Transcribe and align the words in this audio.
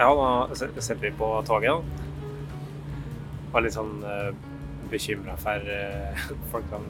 Ja, 0.00 0.46
da 0.48 0.54
sitter 0.56 1.02
vi 1.02 1.10
på 1.12 1.28
toget. 1.44 1.82
Var 3.52 3.64
litt 3.66 3.74
sånn 3.74 3.98
uh, 4.00 4.30
bekymra 4.88 5.34
for 5.40 5.66
uh, 5.68 6.22
folk 6.52 6.64
kan 6.72 6.86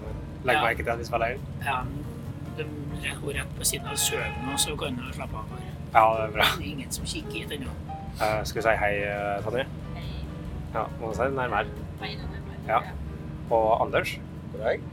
legge 0.47 0.55
Ja. 0.55 0.63
merke 0.63 0.85
til 0.85 0.93
at 0.93 1.01
vi 1.01 1.09
spiller 1.09 1.35
inn. 1.35 1.43
Ja, 1.67 1.81
de 2.61 2.67
går 3.25 3.35
rett 3.41 3.57
på 3.59 3.67
siden 3.67 3.91
av 3.91 3.99
søvnen, 3.99 4.47
og 4.53 4.61
så 4.63 4.77
kan 4.79 4.95
du 5.01 5.11
slappe 5.17 5.43
av. 5.43 5.59
Ja, 5.91 6.05
det 6.21 6.29
er 6.29 6.35
bra. 6.39 6.49
Det 6.55 6.63
er 6.63 6.71
ingen 6.71 6.95
som 6.95 7.09
kikker 7.09 7.35
hit 7.41 7.55
ennå. 7.59 7.75
Uh, 8.21 8.41
skal 8.47 8.61
vi 8.61 8.67
si 8.69 8.79
hei, 8.85 8.95
Tanje? 9.43 9.45
Tonje? 9.49 9.67
Hei. 9.99 10.09
Ja, 10.77 10.87
må 11.01 11.11
du 11.11 11.19
si 11.19 11.27
det 11.27 11.35
nærmere. 11.41 11.87
Beina 12.01 12.31
nærmere. 12.31 12.65
Ja. 12.71 12.81
Og 13.51 13.71
Anders. 13.83 14.17
God 14.53 14.61
dag. 14.69 14.85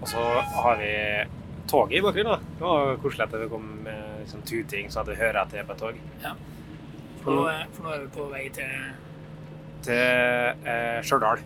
Og 0.00 0.08
så 0.08 0.22
har 0.62 0.78
vi 0.80 0.92
toget 1.68 1.98
i 1.98 2.06
bakgrunnen. 2.06 2.32
da. 2.32 2.54
Det 2.58 2.64
var 2.70 2.96
koselig 3.02 3.26
at 3.28 3.36
det 3.42 3.50
kom 3.52 3.66
med 3.84 4.22
liksom, 4.22 4.46
tuting, 4.48 4.88
så 4.92 5.02
at 5.02 5.10
du 5.10 5.18
hører 5.18 5.42
at 5.42 5.52
det 5.52 5.60
er 5.60 5.68
på 5.68 5.76
et 5.76 5.84
tog. 5.84 6.00
For, 7.28 7.36
nå 7.36 7.46
er- 7.52 7.68
for 7.76 7.84
nå 7.84 7.94
er 7.94 8.00
vi 8.00 8.10
på 8.16 8.26
vei 8.32 8.48
til 8.56 8.74
Til 9.84 9.94
eh, 9.94 10.98
Stjørdal. 11.06 11.42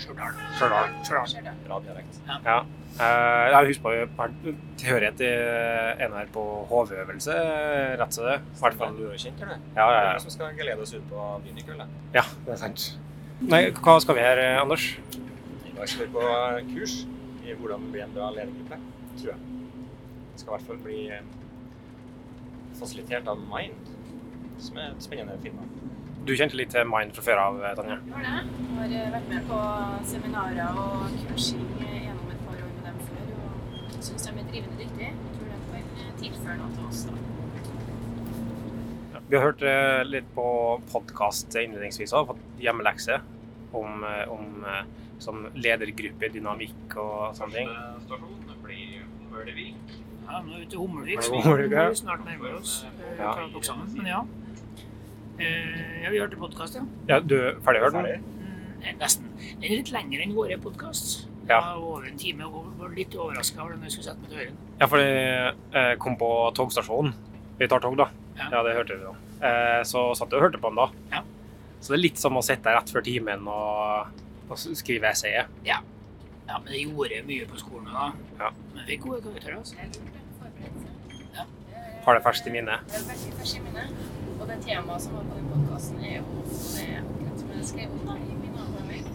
Stjørdal. 0.00 0.36
Stjørdal. 0.56 0.94
Stjørdal. 1.04 1.56
Bra 1.66 1.78
dialekt. 1.84 2.20
Ja. 2.46 2.56
Eh, 3.00 3.50
jeg 3.52 3.66
husker 3.68 3.82
på 3.84 3.92
jeg 3.94 4.08
har 4.18 4.32
tilhørighet 4.80 5.16
til 5.20 6.14
her 6.16 6.30
på 6.34 6.44
HV-øvelse, 6.70 7.36
rett 8.00 8.16
som 8.16 8.24
det. 8.26 8.38
Hvert 8.62 8.74
fall. 8.80 8.96
Du 8.98 9.04
er 9.12 9.20
kjent, 9.20 9.42
eller? 9.44 9.60
Ja, 9.76 9.86
ja, 9.86 9.92
Det 9.92 10.00
er 10.00 10.08
ja. 10.10 10.14
du 10.18 10.24
som 10.24 10.34
skal 10.34 10.56
gelede 10.58 10.82
oss 10.86 10.94
ut 10.96 11.04
på 11.12 11.26
byen 11.44 11.58
i 11.60 11.66
kveld. 11.68 11.84
ja, 12.16 12.24
det 12.46 12.52
er 12.56 12.60
sant. 12.64 12.86
Nei, 13.40 13.62
hva 13.70 13.98
skal 14.02 14.14
vi 14.18 14.24
her, 14.24 14.38
eh, 14.42 14.60
Anders? 14.60 14.88
I 15.68 15.74
dag 15.76 15.88
skal 15.88 16.06
vi 16.06 16.12
på 16.16 16.24
kurs 16.74 16.96
i 17.46 17.54
hvordan 17.60 17.86
bli 17.92 18.00
en 18.04 18.12
bra 18.16 18.30
ledergruppe, 18.34 18.80
tror 19.20 19.30
jeg. 19.30 19.38
Det 20.32 20.40
skal 20.42 20.50
i 20.50 20.56
hvert 20.56 20.66
fall 20.66 20.82
bli 20.84 20.98
eh, 21.12 21.22
fasilitert 22.80 23.28
av 23.28 23.38
Mind, 23.38 23.88
som 24.60 24.76
er 24.82 24.94
spennende 25.02 25.38
firma. 25.42 25.64
Du 26.26 26.34
kjente 26.36 26.58
litt 26.58 26.70
til 26.74 26.84
Mind 26.88 27.14
fra 27.16 27.24
før 27.24 27.40
av, 27.46 27.60
eh, 27.62 27.68
Jeg 27.70 27.76
Har 27.76 27.86
det. 27.86 28.38
Har 28.76 28.94
eh, 28.98 29.10
vært 29.16 29.28
med 29.32 29.48
på 29.48 29.60
seminarer 30.12 30.80
og 30.84 31.16
kursing 31.28 31.66
gjennom 31.80 32.30
et 32.34 32.44
par 32.46 32.60
år 32.60 32.70
med 32.76 32.84
dem 32.90 33.00
før. 33.08 33.24
Og 33.40 34.04
syns 34.04 34.28
de 34.28 34.30
er 34.30 34.48
drivende 34.52 34.78
dyktige. 34.82 35.10
Jeg 35.10 35.34
tror 35.34 35.50
de 35.50 35.58
kan 35.72 35.90
eh, 36.04 36.14
tilføre 36.22 36.56
noe 36.60 36.72
til 36.76 36.84
oss. 36.90 37.04
da. 37.08 37.12
Vi 39.30 39.36
har 39.36 39.44
hørt 39.46 39.62
litt 40.10 40.26
på 40.34 40.44
podkast 40.90 41.54
innledningsvis 41.54 42.12
og 42.18 42.32
fått 42.32 42.46
hjemmelekse 42.58 43.20
om, 43.72 44.04
om 44.28 44.64
eh, 44.66 44.84
som 45.22 45.44
ledergruppe, 45.54 46.30
dynamikk 46.34 46.96
og 46.98 47.36
sånne 47.38 47.60
ting. 47.60 47.72
stasjon 48.06 48.54
blir 48.64 49.02
Mølevik. 49.30 49.96
Ja, 50.26 50.40
nå 50.42 50.54
er 50.54 50.62
vi 50.62 50.66
til 50.70 50.78
Hummelvik, 50.78 51.18
Er 51.18 51.22
så 51.26 51.32
vi 51.32 51.42
Hummelvik, 51.44 51.76
må 51.76 51.98
snart 52.00 52.24
nærmer 52.26 52.56
oss. 52.58 52.74
Ja. 53.18 53.34
Men 53.94 54.06
ja. 54.06 54.20
Eh, 55.40 56.02
ja, 56.04 56.10
vi 56.12 56.20
hørte 56.20 56.36
podkast, 56.36 56.76
ja. 56.76 56.82
Ja, 57.08 57.18
du 57.24 57.36
er 57.38 57.58
ferdig 57.64 57.80
hørt 57.80 57.96
den? 57.96 58.24
Mm, 58.26 58.82
eh, 58.84 58.94
nesten. 59.00 59.30
Den 59.40 59.70
er 59.70 59.78
litt 59.78 59.92
lengre 59.94 60.24
enn 60.26 60.34
våre 60.36 60.58
podkast. 60.60 61.22
Ja. 61.48 61.60
Over 61.80 62.06
en 62.10 62.18
time. 62.20 62.44
og 62.46 62.74
var 62.78 62.92
litt 62.94 63.14
overraska 63.16 63.62
over 63.62 63.72
den 63.74 63.88
jeg 63.88 63.96
skulle 63.96 64.10
sette 64.10 64.20
meg 64.20 64.30
til 64.30 64.42
øret. 64.44 64.58
Ja, 64.80 64.86
for 64.86 65.00
jeg 65.00 65.54
eh, 65.72 65.94
kom 66.02 66.18
på 66.20 66.30
togstasjonen. 66.54 67.14
Vi 67.58 67.68
tar 67.68 67.80
tog, 67.80 67.96
da. 67.96 68.10
Ja. 68.36 68.50
Ja, 68.52 68.62
det 68.66 68.76
hørte 68.76 68.98
vi 69.00 69.08
da. 69.08 69.14
Eh, 69.48 69.82
så 69.88 70.10
satt 70.14 70.28
jeg 70.30 70.42
og 70.42 70.46
hørte 70.48 70.60
på 70.60 70.68
den 70.68 70.82
da. 70.82 70.88
Ja. 71.16 71.24
Så 71.80 71.94
det 71.94 71.98
er 71.98 72.04
litt 72.04 72.20
som 72.20 72.36
å 72.36 72.44
sitte 72.44 72.76
rett 72.76 72.92
før 72.92 73.04
timen 73.04 73.48
og, 73.48 74.20
og 74.50 74.60
skrive 74.60 75.08
essayet. 75.14 75.48
Ja, 75.64 75.80
ja, 76.50 76.58
men 76.58 76.72
det 76.72 76.80
gjorde 76.82 77.22
mye 77.28 77.46
på 77.48 77.60
skolen 77.60 77.92
da. 77.94 78.08
Ja. 78.40 78.48
Men 78.74 78.84
vi 78.84 78.96
fikk 78.96 79.04
gode 79.06 79.20
karakterer. 79.22 79.56
altså. 79.56 79.76
Ja. 81.36 81.44
Har 82.04 82.18
det 82.18 82.24
ferskt 82.26 82.48
i 82.50 82.54
minnet? 82.56 82.90
Det 82.90 83.00
er 83.00 83.38
ferskt 83.38 83.60
i 83.60 83.68
minne. 83.68 83.86
Og 84.40 84.48
det 84.48 84.56
temaet 84.64 85.02
som 85.04 85.12
var 85.18 85.26
på 85.28 85.36
den 85.36 85.48
podkasten, 85.52 85.98
er 86.04 86.16
jo 86.20 86.44
det 86.44 86.86
akkurat 87.00 87.40
som 87.42 87.50
jeg 87.56 87.66
skrev 87.70 87.92
om 87.96 88.06
da, 88.08 88.14
i 88.16 88.36
min 88.40 88.54
avhandling. 88.64 89.10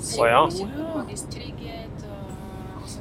Psykologisk 0.00 1.30
trygghet 1.34 2.04
og, 2.08 2.32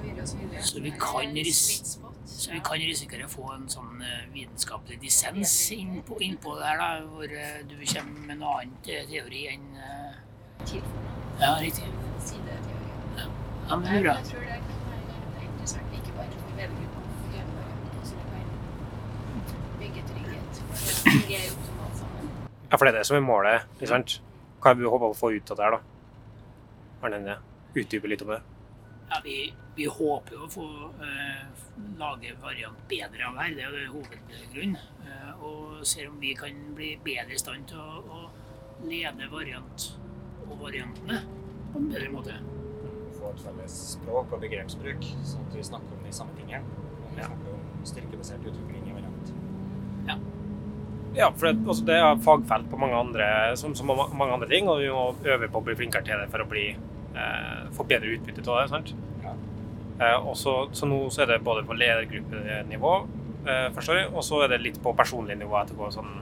videre 0.04 0.22
og 0.22 0.28
så 0.68 0.82
vi 0.84 0.90
er 0.92 1.00
kan 1.02 1.26
en 1.30 1.36
ris- 1.40 1.64
sweet 1.66 1.88
spot. 1.96 2.16
Så 2.30 2.52
vi 2.54 2.60
kan 2.64 2.78
risikere 2.92 3.26
å 3.26 3.32
få 3.34 3.48
en 3.56 3.66
sånn 3.72 4.04
eh, 4.06 4.28
vitenskapelig 4.36 5.00
dissens 5.02 5.54
innpå 5.76 6.20
inn 6.24 6.38
det 6.60 6.68
her, 6.70 6.78
da, 6.80 6.90
hvor 7.10 7.26
eh, 7.26 7.58
du 7.68 7.76
kommer 7.82 8.28
med 8.30 8.40
noe 8.44 8.54
annet 8.62 8.92
eh, 8.94 9.04
teori 9.10 9.42
enn 9.56 9.66
eh, 9.76 10.14
Ja, 11.40 11.56
riktig. 11.60 11.84
Ja, 13.70 13.76
men 13.78 14.04
bra. 14.04 14.14
jeg 14.18 14.26
tror 14.30 14.42
det 14.46 14.60
kan 14.60 14.80
være 14.90 15.46
interessant, 15.50 15.94
ikke 15.98 16.14
bare 16.18 16.32
for 16.36 16.56
ledergruppa, 16.58 17.02
for 17.10 17.36
hele 17.36 17.52
bare, 17.58 17.74
men 17.82 18.00
også 18.02 18.16
det 18.16 18.26
kan 18.30 18.40
bygge 19.80 20.02
trygghet. 20.10 20.10
for 20.10 20.14
å 20.14 20.14
fungere 20.14 20.28
optimalt 20.30 20.56
sammen. 20.56 20.59
Ja, 22.70 22.78
for 22.78 22.86
det 22.86 22.92
er 22.94 22.98
det 23.00 23.06
som 23.10 23.18
er 23.18 23.26
målet, 23.26 23.66
ikke 23.80 23.90
sant? 23.90 24.20
Hva 24.60 24.72
har 24.74 24.78
vi 24.78 24.90
håper 24.92 25.10
å 25.10 25.18
få 25.18 25.32
ut 25.34 25.52
av 25.54 25.58
det 25.58 25.66
her, 25.66 25.78
da? 25.78 25.82
Arne 27.08 27.38
utdype 27.80 28.10
litt 28.12 28.22
om 28.26 28.34
det. 28.34 28.42
Ja, 29.10 29.18
vi, 29.26 29.38
vi 29.78 29.86
håper 29.90 30.36
jo 30.36 30.44
å 30.46 30.50
få 30.54 30.66
eh, 31.02 31.64
lage 31.98 32.36
variant 32.44 32.82
bedre 32.92 33.26
av 33.30 33.40
her, 33.42 33.56
det 33.58 33.64
er 33.66 33.78
jo 33.88 33.96
hovedgrunnen. 33.96 34.78
Eh, 35.08 35.32
og 35.48 35.80
ser 35.88 36.12
om 36.12 36.20
vi 36.22 36.36
kan 36.38 36.60
bli 36.78 36.92
bedre 37.06 37.34
i 37.34 37.42
stand 37.42 37.66
til 37.72 37.80
å, 37.82 38.04
å 38.06 38.86
lede 38.86 39.30
variant 39.32 39.88
og 40.46 40.54
variantene 40.62 41.24
på 41.74 41.82
en 41.82 41.90
bedre 41.90 42.12
måte. 42.14 42.36
Få 43.18 43.32
et 43.34 43.42
felles 43.48 43.80
språk 43.96 44.36
og 44.38 44.44
begrepsbruk, 44.46 45.10
sånn 45.26 45.48
at 45.50 45.58
vi 45.58 45.66
snakker 45.72 45.98
om 45.98 46.06
de 46.06 46.14
samme 46.20 46.38
tingene. 46.38 46.62
Og 47.00 47.16
vi 47.16 47.24
Ja. 47.24 47.32
snakker 47.32 47.56
om 47.56 47.86
styrkebasert 47.90 48.46
utvikling 48.46 48.86
i 48.92 48.98
variant. 49.00 49.34
Ja, 50.10 50.20
for 51.36 51.50
det, 51.50 51.56
altså, 51.68 51.86
det 51.88 51.96
er 51.98 52.24
fagfelt 52.24 52.70
på 52.72 52.80
mange 52.80 52.96
andre, 52.96 53.28
som, 53.58 53.76
som 53.76 53.90
mange 53.90 54.34
andre 54.34 54.50
ting, 54.52 54.70
og 54.70 54.82
vi 54.84 54.90
må 54.94 55.08
øve 55.26 55.50
på 55.50 55.62
å 55.62 55.66
bli 55.66 55.78
flinkere 55.80 56.06
til 56.06 56.22
det 56.22 56.30
for 56.32 56.44
å 56.44 56.50
bli, 56.50 56.66
eh, 57.18 57.62
få 57.76 57.86
bedre 57.90 58.14
utbytte 58.18 58.46
av 58.46 58.62
det. 58.62 58.68
sant? 58.74 58.94
Ja. 59.24 59.34
Eh, 60.00 60.28
også, 60.32 60.54
så, 60.70 60.82
så 60.82 60.90
nå 60.92 61.02
så 61.10 61.26
er 61.26 61.34
det 61.34 61.42
både 61.48 61.66
på 61.68 61.78
ledergruppenivå, 61.80 62.94
eh, 63.46 63.68
forstår 63.76 64.04
jeg, 64.04 64.12
og 64.14 64.26
så 64.28 64.44
er 64.46 64.54
det 64.54 64.62
litt 64.64 64.82
på 64.84 64.94
personlig 64.98 65.40
nivå 65.40 65.58
etterpå, 65.64 65.90
sånn 65.98 66.14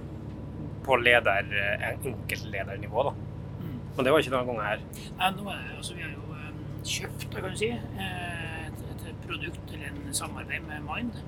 på 0.88 0.98
leder, 1.04 1.52
eh, 1.52 1.90
enkeltledernivå. 2.08 3.04
da. 3.04 3.12
Mm. 3.60 3.80
Men 3.98 4.06
det 4.06 4.12
var 4.12 4.20
ikke 4.24 4.32
denne 4.32 4.48
gangen 4.48 4.66
her. 4.66 4.86
Nei, 5.20 5.32
nå 5.36 5.50
er 5.52 5.60
det, 5.66 5.76
altså, 5.82 5.98
vi 5.98 6.06
har 6.06 6.14
jo 6.16 6.38
eh, 6.38 6.54
kjøpt 6.96 7.28
da 7.34 7.44
kan 7.44 7.52
du 7.52 7.60
si, 7.60 7.72
eh, 7.76 8.64
et, 8.70 8.88
et 9.12 9.20
produkt 9.28 9.76
eller 9.76 9.92
en 9.92 10.16
samarbeid 10.22 10.64
med 10.70 10.88
Mind. 10.88 11.20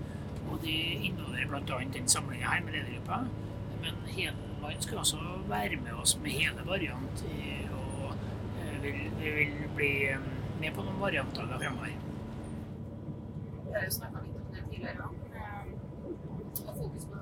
Og 0.50 0.64
de 0.64 0.75
inneholder 1.09 1.52
bl.a. 1.52 1.84
den 1.94 2.08
samlinga 2.08 2.56
her 2.56 2.64
med 2.66 2.78
ledergruppa. 2.78 3.24
Men 3.81 3.94
hele 4.07 4.35
Mind 4.62 4.81
skal 4.81 4.97
også 4.97 5.17
være 5.47 5.75
med 5.84 5.94
oss 6.01 6.19
med 6.19 6.31
hele 6.31 6.66
variant. 6.66 7.25
Og 7.72 8.13
eh, 8.59 8.84
vil, 8.84 9.00
vi 9.22 9.31
vil 9.31 9.69
bli 9.75 9.91
eh, 10.12 10.19
med 10.59 10.75
på 10.75 10.84
noen 10.84 11.00
variantdager 11.00 11.62
fremover. 11.62 11.95
Vi 13.66 13.73
har 13.75 13.85
jo 13.85 13.95
snakka 13.95 14.23
litt 14.25 14.35
om 14.41 14.51
det 14.53 14.66
tidligere 14.72 15.07
òg. 15.07 15.16
Og 16.68 16.75
fokus 16.75 17.06
på 17.12 17.19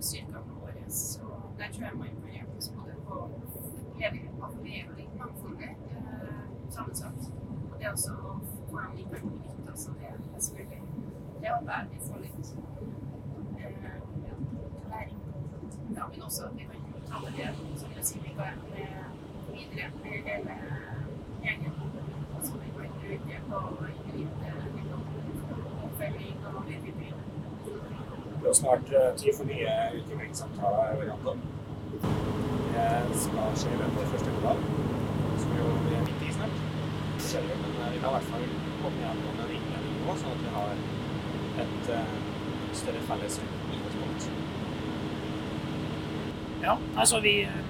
styrkene 0.00 0.42
våre. 0.60 0.84
Så 0.88 1.26
der 1.58 1.72
tror 1.74 1.84
jeg 1.84 1.98
man 1.98 2.14
kan 2.22 2.32
hjelpe 2.36 2.56
oss 2.58 2.72
både 2.76 2.94
på 3.08 3.18
ledergruppa, 3.98 4.46
for 4.46 4.62
vi 4.62 4.78
er 4.80 4.94
litt 4.96 5.14
mangfoldig 5.18 5.70
eh, 5.70 6.42
sammensatt. 6.70 7.30
Og 7.70 7.74
det 7.78 7.86
er 7.86 7.92
også 7.92 8.16
hvordan 8.70 8.96
vi 8.96 9.08
kan 9.10 9.26
benytte 9.26 9.72
oss 9.74 9.88
av 9.88 9.98
det 10.00 10.14
mest 10.32 10.54
mulig. 10.54 10.82
Det 11.40 11.48
håper 11.54 11.72
jeg 11.72 11.86
vi 11.90 12.22
litt 12.26 12.54
eh, 13.58 13.76
ja, 14.28 14.38
læring 14.92 15.20
på. 15.26 15.89
Ja, 16.00 16.06
men 16.12 16.22
også 16.22 16.42
at 16.44 16.50
vi 16.56 16.64
kan 16.70 16.80
ta 17.10 17.16
med 17.24 17.32
det 17.38 17.48
som 17.80 17.88
jeg 17.96 18.04
sier, 18.08 18.22
vi 18.24 18.30
med 18.36 18.46
videre 19.54 19.88
med 20.02 20.12
hele 20.28 20.54
gjengen. 21.44 21.74
Som 22.46 22.54
vi 22.62 22.68
kan 22.76 22.88
bruke 23.00 23.36
på. 23.48 23.58
Oppfølging 25.84 26.38
og 26.46 26.62
utvikling. 26.62 27.14
Det 28.40 28.48
er 28.52 28.56
snart 28.62 28.86
eh, 29.00 29.10
tid 29.20 29.32
for 29.36 29.44
nye 29.52 29.74
utviklingssamtaler 29.98 30.94
i 30.94 30.98
variantene. 31.02 31.42
Det 33.10 33.20
skal 33.26 33.60
skje 33.60 33.74
i 33.74 33.80
løpet 33.82 34.02
av 34.04 34.10
første 34.14 34.32
kvartal. 34.38 34.58
som 35.42 35.54
jo 35.60 35.68
er 35.98 36.02
midt 36.08 36.26
i 36.28 36.32
snart. 36.38 36.56
Det, 37.30 37.56
men 37.62 37.72
eh, 37.82 37.92
vi 37.92 37.98
kan 38.00 38.08
i 38.08 38.14
hvert 38.16 38.30
fall 38.32 38.48
komme 38.82 39.04
gjennom 39.04 39.44
en 39.44 39.56
innledning 39.58 40.02
nå, 40.06 40.16
sånn 40.22 40.32
at 40.36 40.44
vi 40.46 40.56
har 40.56 40.74
et 41.66 41.96
eh, 41.98 42.18
større 42.72 43.08
felles 43.12 43.42
utgangspunkt. 43.44 43.89
Ja, 46.62 46.76
altså 46.98 47.20
vi 47.20 47.40
eh, 47.42 47.60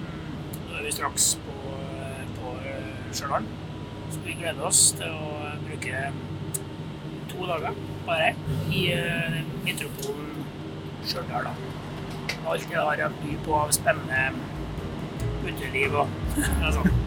Nå 0.67 0.75
er 0.79 0.83
vi 0.83 0.91
straks 0.91 1.27
på, 1.45 1.75
eh, 2.01 2.23
på 2.39 2.55
eh, 2.59 2.89
Stjørdal. 3.15 3.47
Så 4.11 4.19
vi 4.25 4.35
gleder 4.39 4.67
oss 4.67 4.81
til 4.99 5.13
å 5.15 5.51
bruke 5.63 6.01
to 7.31 7.47
dager 7.47 7.77
bare 8.07 8.33
i 8.71 8.81
metropolen 9.63 10.43
Stjørdal. 11.05 11.47
da. 11.47 11.53
Alt 12.51 12.67
det 12.67 12.81
har 12.81 13.05
å 13.05 13.21
by 13.21 13.37
på 13.45 13.55
av 13.61 13.71
spennende 13.75 14.33
uteliv 15.47 15.95
og 16.03 16.11
sånn. 16.75 17.00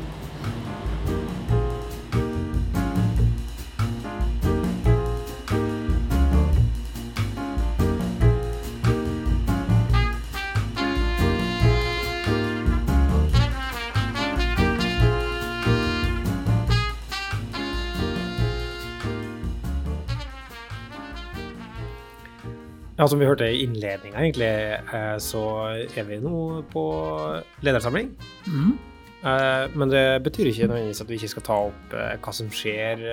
Ja, 23.05 23.09
som 23.13 23.21
vi 23.21 23.27
hørte 23.29 23.45
i 23.53 23.59
innledninga, 23.61 24.17
egentlig, 24.17 24.47
eh, 24.97 25.17
så 25.21 25.41
er 25.85 26.07
vi 26.09 26.17
nå 26.25 26.63
på 26.73 26.85
ledersamling. 27.61 28.15
Mhm. 28.47 28.79
Eh, 29.25 29.69
Men 29.77 29.91
det 29.91 30.23
betyr 30.25 30.49
ikke 30.49 30.69
nødvendigvis 30.69 31.03
at 31.03 31.09
vi 31.09 31.19
ikke 31.19 31.29
skal 31.29 31.43
ta 31.43 31.59
opp 31.67 31.93
eh, 31.93 32.17
hva 32.17 32.33
som 32.33 32.49
skjer 32.49 33.05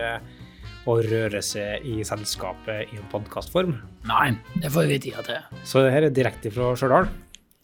og 0.88 1.04
røre 1.12 1.42
seg 1.44 1.84
i 1.84 2.04
selskapet 2.08 2.88
i 2.88 2.96
en 2.96 3.10
podkastform. 3.12 3.76
Nei, 4.08 4.38
det 4.62 4.72
får 4.72 4.88
vi 4.88 5.00
tida 5.00 5.22
til. 5.28 5.44
Så 5.66 5.84
det 5.84 5.92
her 5.92 6.04
er 6.08 6.16
direkte 6.16 6.52
fra 6.56 6.72
Stjørdal. 6.74 7.10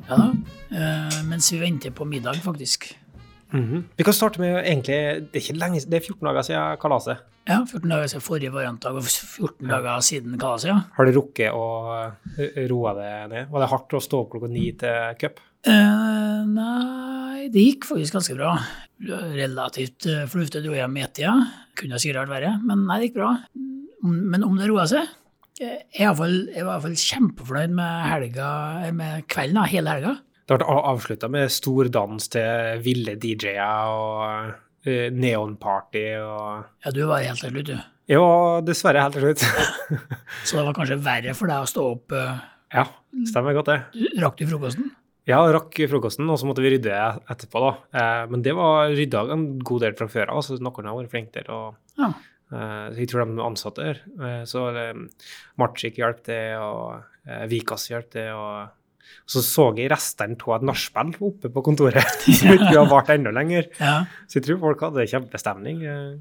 Ja 0.09 0.33
mens 1.23 1.47
vi 1.53 1.59
venter 1.61 1.91
på 1.91 2.03
middag, 2.05 2.43
faktisk. 2.43 2.93
Mhm. 3.53 3.83
Vi 3.95 4.03
kan 4.03 4.13
starte 4.13 4.41
med 4.43 4.57
egentlig 4.59 4.97
Det 5.31 5.39
er 5.39 5.43
ikke 5.45 5.59
lenge, 5.59 5.79
det 5.87 5.97
er 5.97 6.03
14 6.03 6.27
dager 6.27 6.43
siden 6.43 6.79
kalaset. 6.81 7.21
Ja, 7.47 7.61
14 7.63 7.89
dager 7.89 8.07
siden 8.11 8.25
forrige 8.25 8.51
variantdag 8.51 8.97
og 8.99 9.03
14 9.07 9.67
dager 9.69 10.01
siden 10.03 10.39
kalaset, 10.39 10.67
ja. 10.73 10.81
Har 10.97 11.07
du 11.07 11.15
rukket 11.15 11.55
å 11.55 11.67
eh, 12.35 12.65
roe 12.67 12.95
det 12.97 13.11
ned? 13.31 13.51
Var 13.53 13.63
det 13.63 13.69
hardt 13.71 13.95
å 13.95 14.03
stå 14.03 14.23
opp 14.25 14.33
klokka 14.33 14.49
ni 14.51 14.71
til 14.75 15.15
cup? 15.21 15.39
Eh, 15.67 16.41
nei, 16.47 17.47
det 17.53 17.63
gikk 17.63 17.87
faktisk 17.89 18.17
ganske 18.17 18.35
bra. 18.37 18.57
Relativt 19.37 20.07
uh, 20.09 20.25
flufte 20.29 20.61
dro 20.63 20.75
hjem 20.75 20.99
i 20.99 21.05
ett-tida. 21.05 21.33
Kunne 21.77 21.99
sikkert 22.01 22.25
vært 22.25 22.35
verre, 22.35 22.53
men 22.65 22.85
nei, 22.87 22.99
det 22.99 23.09
gikk 23.09 23.19
bra. 23.19 23.31
Men 24.03 24.45
om 24.45 24.57
det 24.59 24.69
roa 24.69 24.85
seg 24.89 25.03
eh, 25.61 25.81
jeg, 25.91 26.05
er 26.05 26.15
fall, 26.17 26.37
jeg 26.53 26.63
var 26.65 26.77
i 26.77 26.77
hvert 26.77 26.85
fall 26.85 26.97
kjempefornøyd 27.03 27.75
med, 27.79 28.07
helga, 28.11 28.49
eh, 28.85 28.93
med 28.95 29.27
kvelden, 29.31 29.59
da, 29.59 29.67
hele 29.71 29.95
helga. 29.97 30.15
Det 30.47 30.55
ble 30.61 30.77
avslutta 30.93 31.27
med 31.31 31.51
stor 31.51 31.89
dans 31.91 32.29
til 32.31 32.79
ville 32.85 33.17
DJ-er 33.19 33.89
og 33.91 34.53
eh, 34.87 35.09
neonparty 35.11 36.05
og 36.23 36.85
Ja, 36.85 36.93
du 36.95 37.01
var 37.09 37.25
helt 37.25 37.41
til 37.43 37.51
slutt, 37.51 37.71
du. 37.73 37.79
Ja, 38.07 38.21
dessverre 38.63 39.01
helt 39.03 39.17
til 39.17 39.25
slutt. 39.25 39.43
Så 40.47 40.55
det 40.59 40.63
var 40.69 40.77
kanskje 40.77 40.99
verre 41.03 41.33
for 41.35 41.51
deg 41.51 41.65
å 41.65 41.67
stå 41.67 41.83
opp. 41.97 42.15
eh, 42.15 42.37
ja, 42.77 42.85
stemmer 43.27 43.57
godt, 43.59 43.73
det. 43.73 44.07
Rakk 44.23 44.39
du 44.39 44.45
frokosten? 44.53 44.87
Ja, 45.27 45.41
rakk 45.51 45.75
frokosten, 45.91 46.29
og 46.31 46.39
så 46.39 46.47
måtte 46.47 46.63
vi 46.63 46.69
rydde 46.77 46.95
etterpå, 47.27 47.59
da. 47.65 47.73
Eh, 47.99 48.23
men 48.31 48.45
det 48.45 48.53
var 48.55 48.87
rydda 48.95 49.25
en 49.35 49.45
god 49.59 49.83
del 49.83 49.97
fra 49.99 50.07
før 50.11 50.31
av, 50.31 50.39
så 50.47 50.55
noen 50.63 50.87
har 50.87 50.95
vært 51.01 51.11
flinke 51.11 51.35
til 51.41 51.51
å 51.51 51.59
Ja. 51.99 52.13
eh, 52.55 52.95
Jeg 53.01 53.09
tror 53.11 53.25
de 53.27 53.43
ansatte 53.43 53.83
der. 53.83 53.99
Eh, 54.23 54.43
så 54.47 54.63
Marcik 55.59 55.99
hjalp 55.99 56.23
til, 56.23 56.55
og 56.63 57.03
Vikas 57.51 57.89
hjalp 57.91 58.07
til, 58.15 58.31
og 58.31 58.69
så 59.27 59.43
så 59.45 59.67
jeg 59.77 59.91
restene 59.91 60.37
av 60.39 60.55
et 60.57 60.65
nachspiel 60.69 61.13
oppe 61.27 61.51
på 61.53 61.63
kontoret, 61.65 62.03
som 62.39 62.53
ikke 62.55 62.73
har 62.75 62.89
vart 62.91 63.11
enda 63.13 63.33
lenger. 63.35 63.69
Ja. 63.81 63.99
Så 64.27 64.39
jeg 64.39 64.47
tror 64.47 64.63
folk 64.65 64.87
hadde 64.87 65.07
kjempestemning. 65.11 65.83
eh. 65.85 66.17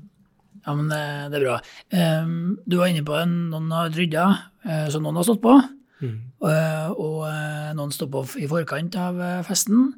Ja, 0.66 0.74
men 0.74 0.88
det, 0.90 1.00
det 1.30 1.38
er 1.38 1.44
bra. 1.44 1.56
Um, 1.94 2.56
du 2.66 2.78
var 2.80 2.90
inne 2.90 3.04
på 3.06 3.14
at 3.14 3.28
noen 3.30 3.68
har 3.70 3.92
rydda, 3.94 4.24
eh, 4.66 4.86
så 4.90 4.98
noen 4.98 5.20
har 5.20 5.26
stått 5.28 5.42
på. 5.44 5.52
Mm. 5.96 6.16
eh, 6.44 6.88
og 6.92 7.22
eh, 7.24 7.70
noen 7.76 7.92
står 7.94 8.08
på 8.12 8.24
i 8.42 8.48
forkant 8.50 8.96
av 9.00 9.20
eh, 9.22 9.44
festen. 9.46 9.92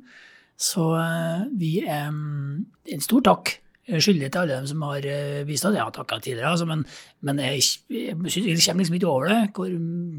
Så 0.58 0.84
eh, 0.98 1.46
vi 1.58 1.80
er 1.86 2.10
mm, 2.10 2.66
En 2.94 3.02
stor 3.02 3.22
takk 3.26 3.50
eh, 3.54 3.67
skyldig 3.88 4.28
til 4.28 4.42
alle 4.42 4.58
dem 4.58 4.66
som 4.68 4.82
har 4.86 5.06
eh, 5.08 5.44
bistått. 5.48 5.76
Jeg 5.78 5.84
har 5.84 5.94
takka 5.94 6.18
tidligere, 6.20 6.50
altså, 6.52 6.66
men, 6.68 6.84
men 7.24 7.40
jeg, 7.42 7.62
jeg, 7.88 8.16
jeg 8.16 8.58
kommer 8.66 8.84
liksom 8.84 8.98
ikke 8.98 9.12
over 9.12 9.30
det, 9.32 9.38
hvor 9.56 9.72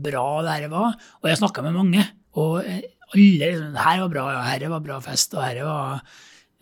bra 0.06 0.26
det 0.46 0.56
her 0.56 0.72
var. 0.74 0.98
Og 1.22 1.30
jeg 1.30 1.42
snakka 1.42 1.66
med 1.66 1.78
mange, 1.78 2.06
og 2.40 2.64
eh, 2.64 2.82
alle 3.10 3.52
liksom 3.54 3.78
Her 3.78 4.02
var 4.04 4.12
bra, 4.14 4.26
ja, 4.36 4.42
her 4.46 4.68
var 4.74 4.84
bra 4.86 5.00
fest, 5.04 5.34
og 5.38 5.46
her 5.46 5.62
var 5.66 6.02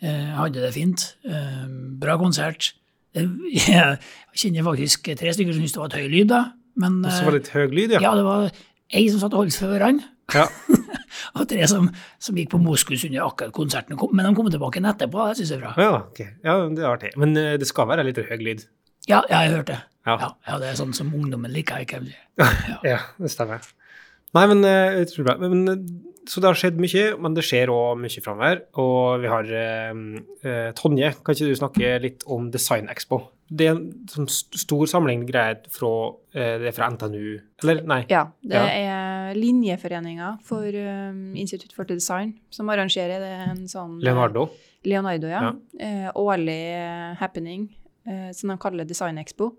eh, 0.02 0.28
hadde 0.36 0.64
det 0.64 0.74
fint. 0.76 1.08
Eh, 1.24 1.64
bra 2.00 2.18
konsert. 2.20 2.72
Eh, 3.16 3.28
Jeg 3.68 3.98
kjenner 4.36 4.68
faktisk 4.68 5.10
tre 5.18 5.32
stykker 5.34 5.56
som 5.56 5.64
syntes 5.64 5.76
det 5.76 5.82
var 5.82 5.92
et 5.92 6.00
høy 6.02 6.08
lyd, 6.12 6.30
da. 6.32 6.44
Men 6.78 7.00
Også 7.04 7.24
var 7.26 7.34
det 7.34 7.40
litt 7.42 7.54
høy 7.56 7.64
lyd, 7.74 7.96
ja. 7.96 8.04
ja, 8.04 8.14
det 8.14 8.26
var 8.26 8.50
ei 8.94 9.08
som 9.10 9.20
satt 9.20 9.34
og 9.34 9.42
holdt 9.42 9.56
for 9.58 9.72
hverandre, 9.72 10.06
Ja. 10.34 10.44
og 11.38 11.46
tre 11.48 11.66
som, 11.70 11.88
som 12.20 12.36
gikk 12.38 12.50
på 12.52 12.60
moskus 12.60 13.06
under 13.08 13.24
akkurat 13.24 13.54
konserten. 13.56 13.96
Kom, 14.00 14.12
men 14.16 14.28
de 14.28 14.34
kom 14.36 14.50
tilbake 14.52 14.80
igjen 14.80 14.90
etterpå, 14.90 15.28
det 15.30 15.40
syns 15.40 15.54
jeg 15.54 15.60
er 15.60 15.64
bra. 15.64 15.72
Ja, 15.80 15.94
okay. 16.02 16.34
Ja, 16.44 16.58
det 16.68 16.84
er 16.84 16.90
artig. 16.90 17.12
Men 17.20 17.36
uh, 17.38 17.54
det 17.60 17.68
skal 17.70 17.88
være 17.90 18.04
litt 18.08 18.20
høy 18.20 18.36
lyd. 18.42 18.66
Ja, 19.08 19.22
ja 19.30 19.44
jeg 19.46 19.56
hørte 19.56 19.76
det. 19.76 19.80
Ja. 20.08 20.14
Ja, 20.16 20.28
ja, 20.48 20.58
det 20.60 20.70
er 20.70 20.76
sånn 20.78 20.94
som 20.96 21.10
ungdommen 21.16 21.52
liker. 21.52 21.84
Ikke? 21.84 22.00
Ja, 22.86 23.00
det 23.18 23.32
stemmer. 23.32 23.64
Nei, 24.36 24.44
men 24.50 24.60
eh, 24.68 24.98
jeg 25.02 25.08
tror 25.14 25.28
det. 25.30 25.36
Men, 25.40 25.62
eh, 25.72 26.04
så 26.28 26.42
det 26.44 26.50
har 26.50 26.58
skjedd 26.60 26.76
mye, 26.82 27.04
men 27.24 27.32
det 27.36 27.44
skjer 27.48 27.70
òg 27.72 27.96
mye 28.02 28.20
framover. 28.24 28.58
Og 28.82 29.22
vi 29.22 29.30
har 29.32 29.48
eh, 29.56 30.02
eh, 30.44 30.68
Tonje, 30.76 31.14
kan 31.24 31.34
ikke 31.36 31.48
du 31.48 31.56
snakke 31.56 31.94
litt 32.04 32.26
om 32.28 32.50
Design 32.52 32.90
Expo? 32.92 33.22
Det 33.48 33.64
er 33.64 33.78
en 33.78 33.86
sånn 34.12 34.26
stor 34.28 34.84
samling 34.90 35.22
greier 35.30 35.62
fra, 35.72 35.88
eh, 36.36 36.58
det 36.60 36.68
er 36.68 36.74
fra 36.76 36.90
NTNU, 36.92 37.38
eller 37.62 37.80
nei? 37.88 38.02
Ja, 38.12 38.26
det 38.44 38.60
Ja. 38.60 38.66
er 38.68 39.38
linjeforeninga 39.38 40.34
for 40.44 40.64
um, 40.68 41.34
Institutt 41.36 41.72
for 41.76 41.84
design 41.88 42.34
som 42.52 42.68
arrangerer 42.68 43.20
det 43.24 43.32
en 43.48 43.64
sånn 43.68 43.96
Leonardo. 44.04 44.50
Leonardo, 44.84 45.28
ja. 45.32 45.40
Ja. 45.48 45.54
Eh, 45.80 46.10
årlig 46.14 46.60
happening 47.20 47.70
som 48.32 48.48
de 48.52 48.56
kaller 48.60 48.84
Design 48.88 49.18
Expo. 49.20 49.50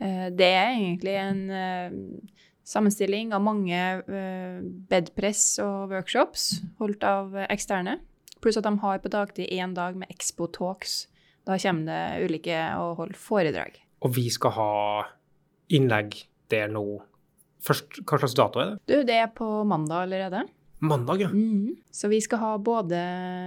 Eh, 0.00 0.30
det 0.34 0.48
er 0.54 0.72
egentlig 0.74 1.12
en 1.18 1.42
sammenstilling 2.66 3.32
av 3.36 3.44
mange 3.46 3.80
eh, 4.02 4.60
bedpress 4.90 5.58
og 5.62 5.92
workshops 5.94 6.48
holdt 6.80 7.06
av 7.06 7.36
eksterne. 7.46 8.00
Pluss 8.42 8.58
at 8.58 8.66
de 8.66 8.74
har 8.82 9.02
på 9.02 9.12
dagtid 9.12 9.52
én 9.54 9.74
dag 9.76 9.96
med 9.98 10.10
Expo 10.12 10.48
Talks. 10.52 11.06
Da 11.46 11.58
kommer 11.62 11.86
det 11.86 12.26
ulike 12.26 12.58
og 12.82 13.02
holder 13.02 13.20
foredrag. 13.20 13.78
Og 14.04 14.12
vi 14.18 14.26
skal 14.34 14.52
ha 14.58 14.72
innlegg 15.72 16.18
der 16.52 16.68
nå. 16.70 16.84
Først, 17.66 18.02
hva 18.06 18.18
slags 18.20 18.36
dato 18.38 18.62
er 18.62 18.74
det? 18.74 18.78
Du, 18.90 18.96
det 19.06 19.16
er 19.18 19.30
på 19.34 19.46
mandag 19.66 20.06
allerede. 20.06 20.44
Mandag, 20.84 21.22
ja. 21.24 21.30
Mm. 21.32 21.78
Så 21.90 22.10
vi 22.12 22.18
skal 22.20 22.42
ha 22.42 22.50
både 22.60 22.98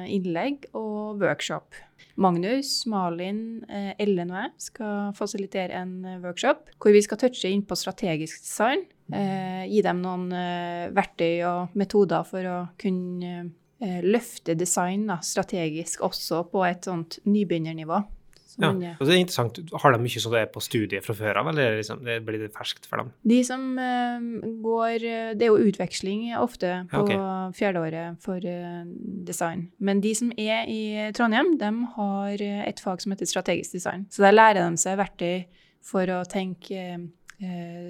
innlegg 0.10 0.66
og 0.74 1.22
workshop. 1.22 1.78
Magnus, 2.20 2.82
Malin, 2.90 3.64
eh, 3.70 3.94
Ellen 4.02 4.34
og 4.34 4.42
jeg 4.42 4.66
skal 4.66 5.14
fasilitere 5.16 5.78
en 5.78 6.24
workshop 6.24 6.74
hvor 6.82 6.96
vi 6.96 7.04
skal 7.06 7.22
touche 7.22 7.52
inn 7.52 7.62
på 7.64 7.78
strategisk 7.80 8.42
design. 8.42 8.88
Eh, 9.16 9.64
gi 9.70 9.82
dem 9.86 10.04
noen 10.04 10.30
eh, 10.36 10.90
verktøy 10.94 11.42
og 11.50 11.80
metoder 11.80 12.28
for 12.28 12.46
å 12.46 12.60
kunne 12.80 13.34
eh, 13.82 14.00
løfte 14.06 14.58
design 14.60 15.08
da, 15.10 15.20
strategisk 15.26 16.04
også 16.06 16.46
på 16.52 16.64
et 16.68 16.90
sånt 16.90 17.20
nybegynnernivå. 17.26 18.04
Så 18.50 18.66
ja. 18.66 18.96
Og 18.98 19.06
det 19.06 19.14
er 19.14 19.20
interessant. 19.22 19.60
Har 19.78 19.94
de 19.94 20.00
mye 20.02 20.22
som 20.22 20.34
det 20.34 20.40
er 20.42 20.48
på 20.52 20.62
studiet 20.64 21.06
fra 21.06 21.14
før 21.16 21.38
av, 21.42 21.52
eller 21.52 21.78
liksom, 21.80 22.02
det 22.04 22.18
blir 22.26 22.42
det 22.42 22.50
ferskt 22.56 22.88
for 22.90 23.02
dem? 23.02 23.12
De 23.30 23.38
som 23.46 23.62
eh, 23.80 24.26
går 24.66 25.06
eh, 25.06 25.30
Det 25.38 25.46
er 25.46 25.52
jo 25.54 25.70
utveksling 25.70 26.26
ofte 26.40 26.74
på 26.92 27.04
ok. 27.06 27.14
fjerdeåret 27.56 28.18
for 28.26 28.42
eh, 28.44 28.82
design. 29.28 29.68
Men 29.78 30.02
de 30.02 30.16
som 30.18 30.34
er 30.34 30.66
i 30.68 30.82
Trondheim, 31.16 31.56
de 31.62 31.72
har 31.96 32.42
et 32.42 32.84
fag 32.84 33.04
som 33.04 33.14
heter 33.14 33.30
strategisk 33.30 33.78
design. 33.78 34.08
Så 34.10 34.26
der 34.26 34.36
lærer 34.36 34.66
de 34.66 34.82
seg 34.82 34.98
verktøy 35.00 35.46
for 35.86 36.10
å 36.12 36.24
tenke 36.28 36.84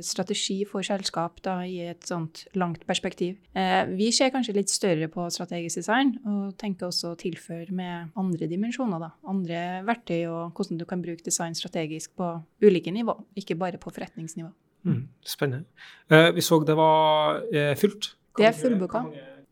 strategi 0.06 0.60
for 0.70 0.86
selskap 0.86 1.40
da, 1.46 1.56
i 1.66 1.80
et 1.90 2.06
sånt 2.06 2.44
langt 2.60 2.86
perspektiv. 2.90 3.38
Eh, 3.58 3.82
vi 3.98 4.12
ser 4.16 4.32
kanskje 4.34 4.56
litt 4.60 4.70
større 4.70 5.10
på 5.12 5.26
strategisk 5.34 5.82
design, 5.82 6.14
og 6.26 6.54
tenker 6.62 6.90
også 6.90 7.14
å 7.14 7.20
tilføre 7.20 7.74
med 7.76 8.14
andre 8.20 8.50
dimensjoner. 8.52 9.02
Da. 9.02 9.12
Andre 9.30 9.64
verktøy 9.88 10.22
og 10.30 10.60
hvordan 10.60 10.80
du 10.82 10.86
kan 10.90 11.02
bruke 11.02 11.26
design 11.26 11.58
strategisk 11.58 12.14
på 12.20 12.36
ulike 12.66 12.94
nivå, 12.94 13.18
ikke 13.40 13.58
bare 13.60 13.82
på 13.82 13.94
forretningsnivå. 13.96 14.52
Mm, 14.88 15.02
spennende. 15.28 15.66
Eh, 16.12 16.30
vi 16.36 16.46
så 16.46 16.62
det 16.64 16.78
var 16.78 17.42
fylt. 17.80 18.14
Det 18.38 18.48
er 18.48 18.56
fullbooka. 18.56 19.04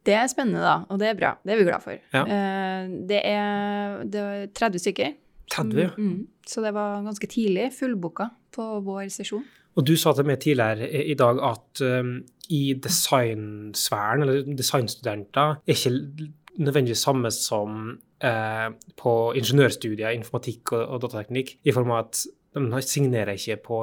Det 0.08 0.16
er 0.16 0.28
spennende, 0.32 0.64
da, 0.64 0.78
og 0.88 1.02
det 1.02 1.10
er 1.10 1.18
bra. 1.20 1.34
Det 1.44 1.52
er 1.52 1.60
vi 1.60 1.68
glad 1.68 1.84
for. 1.84 1.98
Ja. 2.14 2.24
Eh, 2.24 2.92
det, 3.10 3.20
er, 3.28 4.04
det 4.08 4.22
er 4.24 4.46
30 4.56 4.80
stykker. 4.86 5.16
30, 5.52 5.82
ja. 5.82 5.90
Mm, 5.98 6.28
så 6.48 6.64
det 6.64 6.74
var 6.76 7.04
ganske 7.04 7.28
tidlig 7.28 7.72
fullbooka 7.76 8.30
på 8.56 8.68
vår 8.86 9.10
sesjon. 9.12 9.44
Og 9.78 9.86
du 9.86 9.94
sa 10.00 10.14
til 10.18 10.26
meg 10.26 10.42
tidligere 10.42 10.90
i 11.06 11.16
dag 11.18 11.40
at 11.46 11.84
um, 11.86 12.18
i 12.50 12.74
designsfæren, 12.82 14.24
eller 14.24 14.58
designstudenter, 14.58 15.60
er 15.62 15.76
ikke 15.76 15.94
nødvendigvis 16.58 17.04
samme 17.06 17.32
som 17.32 17.98
eh, 18.24 18.70
på 18.98 19.14
ingeniørstudier, 19.38 20.16
informatikk 20.16 20.74
og, 20.74 20.84
og 20.96 21.04
datateknikk, 21.04 21.58
i 21.68 21.76
form 21.76 21.94
av 21.94 22.08
at 22.08 22.24
de 22.58 22.82
signerer 22.82 23.36
ikke 23.38 23.60
på 23.68 23.82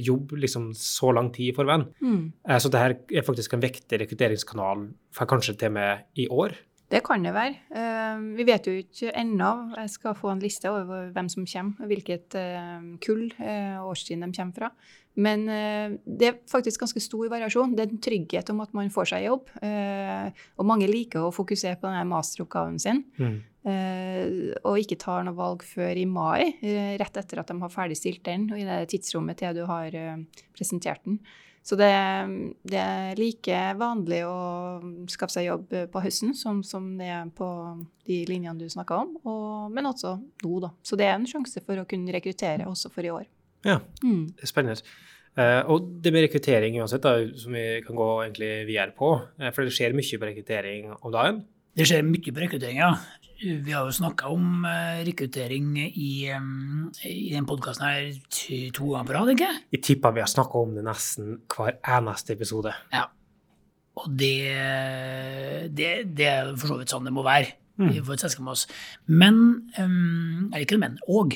jobb 0.00 0.36
liksom 0.40 0.70
så 0.78 1.10
lang 1.12 1.28
tid 1.34 1.50
i 1.50 1.56
forveien. 1.56 1.84
Mm. 2.00 2.22
Eh, 2.48 2.60
så 2.62 2.72
dette 2.72 3.18
er 3.18 3.26
faktisk 3.26 3.56
en 3.56 3.64
viktig 3.64 4.00
rekrutteringskanal 4.04 4.86
for 5.14 5.28
kanskje 5.28 5.56
til 5.58 5.74
og 5.74 5.76
med 5.76 6.22
i 6.22 6.28
år. 6.32 6.56
Det 6.90 7.00
kan 7.02 7.24
det 7.24 7.32
være. 7.34 7.56
Eh, 7.74 8.20
vi 8.38 8.46
vet 8.46 8.68
jo 8.68 8.76
ikke 8.78 9.10
ennå. 9.18 9.50
Jeg 9.74 9.90
skal 9.90 10.14
få 10.14 10.30
en 10.32 10.42
liste 10.42 10.70
over 10.70 11.10
hvem 11.14 11.30
som 11.32 11.48
kommer, 11.48 11.88
hvilket 11.90 12.36
eh, 12.38 12.86
kull 13.02 13.26
og 13.34 13.90
årstid 13.90 14.22
de 14.22 14.30
kommer 14.36 14.60
fra. 14.60 14.70
Men 15.16 15.46
eh, 15.48 15.96
det 16.04 16.28
er 16.28 16.38
faktisk 16.50 16.84
ganske 16.84 17.00
stor 17.00 17.28
variasjon. 17.32 17.72
Det 17.76 17.86
er 17.86 17.92
en 17.94 18.02
trygghet 18.04 18.52
om 18.52 18.60
at 18.64 18.74
man 18.76 18.92
får 18.92 19.10
seg 19.14 19.26
jobb. 19.26 19.50
eh, 19.64 20.28
og 20.60 20.68
mange 20.68 20.88
liker 20.90 21.24
å 21.24 21.34
fokusere 21.34 21.78
på 21.80 21.88
denne 21.88 22.04
masteroppgaven 22.10 22.76
sin. 22.82 23.02
Mm. 23.16 23.38
Eh, 23.66 24.52
og 24.62 24.78
ikke 24.82 25.00
tar 25.00 25.24
noe 25.26 25.34
valg 25.38 25.64
før 25.66 25.96
i 25.96 26.04
mai, 26.06 26.52
eh, 26.60 26.94
rett 27.00 27.16
etter 27.16 27.40
at 27.40 27.48
de 27.48 27.56
har 27.62 27.72
ferdigstilt 27.72 28.22
den, 28.28 28.50
og 28.52 28.60
i 28.60 28.68
det 28.68 28.84
tidsrommet 28.92 29.40
til 29.40 29.56
du 29.56 29.64
har 29.66 29.96
eh, 29.96 30.20
presentert 30.54 31.02
den. 31.08 31.18
Så 31.66 31.74
det, 31.74 31.90
det 32.62 32.78
er 32.78 33.18
like 33.18 33.62
vanlig 33.74 34.20
å 34.22 34.36
skaffe 35.10 35.34
seg 35.34 35.48
jobb 35.48 35.72
på 35.90 36.02
høsten 36.04 36.30
som, 36.38 36.60
som 36.62 36.92
det 37.00 37.08
er 37.10 37.24
på 37.34 37.48
de 38.06 38.20
linjene 38.30 38.60
du 38.60 38.68
snakka 38.70 39.00
om, 39.02 39.16
og, 39.26 39.72
men 39.74 39.88
også 39.90 40.12
nå, 40.44 40.52
da. 40.62 40.70
Så 40.86 40.98
det 41.00 41.08
er 41.08 41.16
en 41.16 41.26
sjanse 41.26 41.64
for 41.66 41.82
å 41.82 41.86
kunne 41.90 42.14
rekruttere 42.14 42.68
også 42.70 42.92
for 42.94 43.06
i 43.06 43.10
år. 43.10 43.26
Ja, 43.66 43.80
Mm. 44.04 44.28
spennende. 44.46 44.78
Uh, 45.36 45.60
og 45.68 45.90
det 46.00 46.14
med 46.14 46.22
rekruttering 46.24 46.78
uansett, 46.80 47.02
da, 47.04 47.18
som 47.36 47.52
vi 47.52 47.82
kan 47.84 47.98
gå 47.98 48.06
egentlig 48.22 48.52
videre 48.70 48.94
på, 48.96 49.10
eh, 49.36 49.50
for 49.52 49.66
det 49.66 49.74
skjer 49.76 49.92
mye 49.92 50.20
på 50.22 50.28
rekruttering 50.30 50.94
om 50.96 51.12
dagen. 51.12 51.42
Det 51.76 51.84
skjer 51.88 52.06
mye 52.06 52.32
på 52.32 52.40
rekruttering, 52.40 52.78
ja. 52.80 52.92
Vi 53.36 53.72
har 53.74 53.84
jo 53.84 53.92
snakka 53.92 54.30
om 54.32 54.64
eh, 54.64 55.02
rekruttering 55.04 55.74
i, 55.84 56.30
um, 56.32 56.86
i 57.04 57.28
den 57.34 57.44
podkasten 57.48 57.84
her 57.84 58.06
to 58.72 58.86
ganger 58.94 59.10
på 59.10 59.12
rad, 59.18 59.32
ikke 59.34 59.50
Jeg 59.74 59.82
tipper 59.84 60.14
vi 60.16 60.22
har 60.24 60.30
snakka 60.32 60.62
om 60.62 60.72
det 60.78 60.86
nesten 60.86 61.34
hver 61.52 61.76
eneste 61.84 62.32
episode. 62.32 62.72
Ja. 62.94 63.04
Og 64.00 64.08
det, 64.16 64.32
det, 65.76 65.90
det 66.16 66.26
er 66.32 66.50
for 66.56 66.72
så 66.72 66.78
vidt 66.80 66.92
sånn 66.92 67.06
det 67.08 67.14
må 67.16 67.24
være 67.26 67.54
Mm. 67.76 67.90
for 68.06 68.14
et 68.14 68.22
selskap 68.24 68.40
med 68.46 68.54
oss. 68.54 68.62
Men 69.04 69.34
um, 69.76 70.46
Eller 70.48 70.62
ikke 70.64 70.78
men. 70.80 70.94
Og 71.12 71.34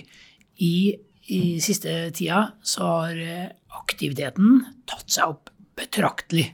i, 0.57 0.97
i 1.29 1.41
siste 1.61 1.93
tida 2.17 2.55
så 2.65 2.87
har 3.03 3.19
eh, 3.21 3.51
aktiviteten 3.77 4.63
tatt 4.89 5.05
seg 5.13 5.35
opp 5.35 5.51
betraktelig. 5.77 6.47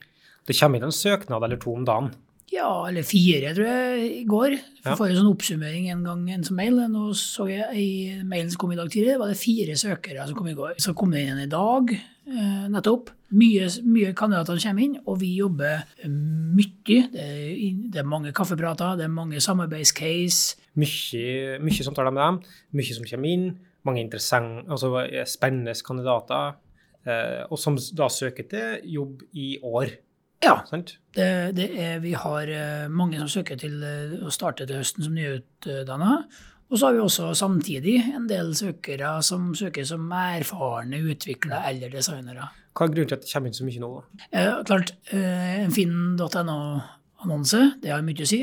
Det 0.43 0.57
kommer 0.59 0.83
inn 0.83 0.89
en 0.89 0.97
søknad 0.97 1.47
eller 1.47 1.61
to 1.63 1.71
om 1.79 1.87
dagen. 1.87 2.11
Ja, 2.53 2.87
eller 2.87 3.03
fire, 3.03 3.51
tror 3.57 3.67
jeg, 3.67 4.11
i 4.21 4.25
går. 4.29 4.55
Ja. 4.85 4.95
får 4.95 5.09
en 5.11 5.17
sånn 5.19 5.33
oppsummering 5.33 5.89
en 5.91 6.05
gang 6.07 6.23
en 6.31 6.45
som 6.47 6.59
mail. 6.59 6.79
Nå 6.93 7.09
så 7.19 7.49
jeg 7.51 7.67
i 7.83 7.89
mailen 8.23 8.53
som 8.53 8.61
kom 8.63 8.75
i 8.75 8.79
dag 8.79 8.91
tidlig, 8.93 9.17
var 9.19 9.33
det 9.33 9.41
fire 9.41 9.75
søkere 9.79 10.27
som 10.29 10.39
kom 10.39 10.51
i 10.53 10.55
går. 10.55 10.77
Så 10.83 10.95
kom 10.95 11.11
det 11.15 11.25
inn 11.27 11.43
i 11.43 11.49
dag, 11.51 11.91
eh, 11.91 12.69
nettopp. 12.71 13.11
Mye, 13.35 13.67
mye 13.83 14.15
kandidater 14.15 14.61
kommer 14.63 14.85
inn, 14.85 14.95
og 15.03 15.19
vi 15.19 15.33
jobber 15.41 15.83
mye. 16.07 16.77
Det 16.87 17.19
er, 17.19 17.51
det 17.91 17.99
er 17.99 18.07
mange 18.07 18.31
kaffeprater, 18.33 18.95
det 19.01 19.09
er 19.09 19.15
mange 19.17 19.43
samarbeidscase. 19.43 20.61
Mye, 20.79 21.59
mye 21.59 21.83
samtaler 21.83 22.15
med 22.15 22.23
dem, 22.23 22.41
mye 22.79 22.95
som 22.95 23.11
kommer 23.11 23.33
inn, 23.33 23.51
mange 23.87 24.05
interessante, 24.05 24.69
altså 24.71 24.93
eh, 25.03 25.27
spennende 25.27 25.75
kandidater, 25.83 26.61
eh, 27.07 27.43
og 27.51 27.59
som 27.59 27.75
da 27.99 28.07
søker 28.07 28.47
til 28.47 28.93
jobb 28.95 29.27
i 29.35 29.57
år. 29.67 29.97
Ja, 30.47 30.61
Sant? 30.69 30.97
det, 31.17 31.31
det 31.59 31.71
er, 31.75 31.97
vi 32.05 32.13
har 32.19 32.51
eh, 32.53 32.87
mange 32.93 33.19
som 33.19 33.31
søker 33.33 33.59
til 33.59 33.81
eh, 33.83 34.19
å 34.23 34.33
starte 34.35 34.67
til 34.69 34.79
høsten 34.79 35.07
som 35.07 35.17
nyutdanna. 35.17 36.21
Og 36.67 36.79
så 36.79 36.89
har 36.89 36.97
vi 36.97 37.03
også 37.05 37.31
samtidig 37.39 37.97
en 38.11 38.27
del 38.31 38.51
søkere 38.59 39.13
som 39.27 39.53
søker 39.59 39.87
som 39.87 40.07
erfarne 40.11 40.99
utviklere 40.99 41.71
eller 41.71 41.93
designere. 41.95 42.49
Hva 42.77 42.87
er 42.89 42.93
grunnen 42.93 43.11
til 43.13 43.19
at 43.19 43.25
det 43.25 43.33
kommer 43.33 43.53
inn 43.53 43.57
så 43.57 43.67
mye 43.67 43.83
nå? 43.83 43.91
da? 43.95 44.23
Eh, 44.31 44.53
klart, 44.67 44.95
eh, 45.15 45.53
en 45.63 45.75
finn.no-annonse, 45.75 47.63
det 47.83 47.95
har 47.95 48.03
mye 48.07 48.27
å 48.27 48.31
si. 48.31 48.43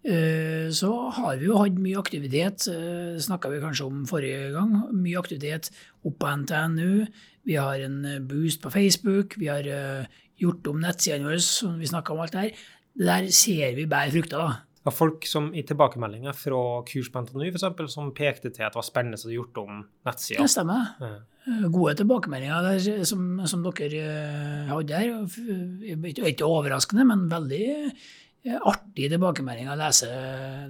Eh, 0.00 0.70
så 0.72 0.92
har 1.12 1.36
vi 1.36 1.50
jo 1.50 1.58
hatt 1.60 1.76
mye 1.76 1.98
aktivitet, 2.00 2.68
eh, 2.72 3.18
snakka 3.20 3.50
vi 3.52 3.60
kanskje 3.60 3.86
om 3.90 4.06
forrige 4.08 4.52
gang. 4.54 4.72
Mye 4.94 5.18
aktivitet 5.20 5.68
opp 6.04 6.18
på 6.22 6.30
NTNU. 6.40 7.06
Vi 7.44 7.58
har 7.58 7.82
en 7.84 8.04
eh, 8.04 8.20
boost 8.20 8.62
på 8.62 8.70
Facebook. 8.72 9.36
Vi 9.36 9.50
har 9.50 9.66
eh, 9.66 10.06
gjort 10.40 10.72
om 10.72 10.80
nettsidene 10.82 11.28
våre, 11.28 11.40
som 11.44 11.78
vi 11.80 11.90
snakka 11.90 12.14
om 12.14 12.24
alt 12.24 12.34
det 12.34 12.44
her. 12.46 12.66
Det 13.00 13.06
der 13.06 13.30
ser 13.34 13.76
vi 13.76 13.86
bærer 13.90 14.12
frukter, 14.14 14.40
da. 14.40 14.58
Var 14.80 14.94
folk 14.96 15.26
som 15.28 15.50
i 15.52 15.60
tilbakemeldinger 15.68 16.32
fra 16.32 16.60
kurs 16.88 17.10
på 17.12 17.20
NTNU 17.20 17.50
for 17.50 17.58
eksempel, 17.58 17.88
som 17.92 18.14
pekte 18.16 18.48
til 18.48 18.64
at 18.64 18.72
det 18.72 18.80
var 18.80 18.86
spennende 18.86 19.20
å 19.20 19.34
gjort 19.34 19.60
om 19.60 19.82
nettsida. 20.08 20.40
Det 20.40 20.52
stemmer. 20.54 20.94
Ja. 21.04 21.10
Eh, 21.44 21.66
Gode 21.68 21.98
tilbakemeldinger 22.00 22.64
der, 22.64 23.04
som, 23.08 23.42
som 23.50 23.66
dere 23.66 24.00
eh, 24.00 24.70
hadde 24.72 25.02
her. 25.02 26.24
Ikke 26.32 26.48
overraskende, 26.48 27.04
men 27.12 27.28
veldig 27.28 27.62
artig 28.48 29.10
tilbakemelding 29.12 29.68
å 29.68 29.76
lese, 29.76 30.08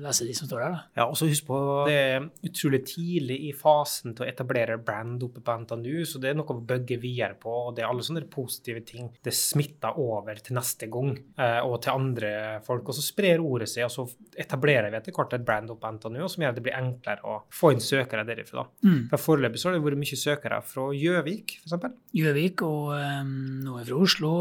lese 0.02 0.26
de 0.26 0.34
som 0.34 0.48
står 0.48 0.62
der. 0.64 0.74
Da. 0.74 0.80
Ja, 0.98 1.06
og 1.06 1.16
så 1.18 1.28
husk 1.30 1.46
på, 1.46 1.58
det 1.86 1.96
er 1.96 2.26
utrolig 2.46 2.82
tidlig 2.88 3.38
i 3.46 3.52
fasen 3.56 4.16
til 4.16 4.26
å 4.26 4.30
etablere 4.30 4.78
brand 4.82 5.22
oppe 5.26 5.42
på 5.44 5.56
NTNU, 5.62 6.02
så 6.08 6.22
det 6.22 6.32
er 6.32 6.38
noe 6.40 6.50
å 6.50 6.64
bygge 6.72 6.98
videre 7.02 7.38
på, 7.38 7.52
og 7.68 7.76
det 7.76 7.84
er 7.84 7.90
alle 7.90 8.04
sånne 8.06 8.24
positive 8.30 8.82
ting. 8.86 9.10
Det 9.22 9.34
smitter 9.36 9.98
over 10.02 10.42
til 10.42 10.58
neste 10.58 10.90
gang, 10.90 11.14
eh, 11.38 11.60
og 11.62 11.78
til 11.84 11.94
andre 11.94 12.32
folk, 12.66 12.90
og 12.90 12.98
så 12.98 13.04
sprer 13.06 13.44
ordet 13.44 13.70
seg, 13.70 13.86
og 13.86 13.94
så 13.94 14.06
etablerer 14.40 14.90
vi 14.90 14.98
etter 15.00 15.14
hvert 15.14 15.38
et 15.38 15.46
brand 15.46 15.70
oppe 15.70 15.86
på 15.86 15.94
NTNU, 15.96 16.26
som 16.26 16.44
gjør 16.44 16.54
at 16.54 16.58
det 16.58 16.66
blir 16.66 16.78
enklere 16.78 17.26
å 17.26 17.38
få 17.54 17.74
inn 17.74 17.84
søkere 17.84 18.26
derifra. 18.28 18.66
Mm. 18.82 19.08
For 19.12 19.28
Foreløpig 19.30 19.62
så 19.62 19.70
har 19.70 19.78
det 19.78 19.84
vært 19.84 20.00
mye 20.00 20.18
søkere 20.18 20.60
fra 20.66 20.88
Gjøvik, 20.96 21.56
eksempel. 21.62 21.94
Gjøvik 22.16 22.64
og 22.66 22.90
um, 22.96 23.32
noe 23.64 23.84
fra 23.86 24.00
Oslo, 24.02 24.32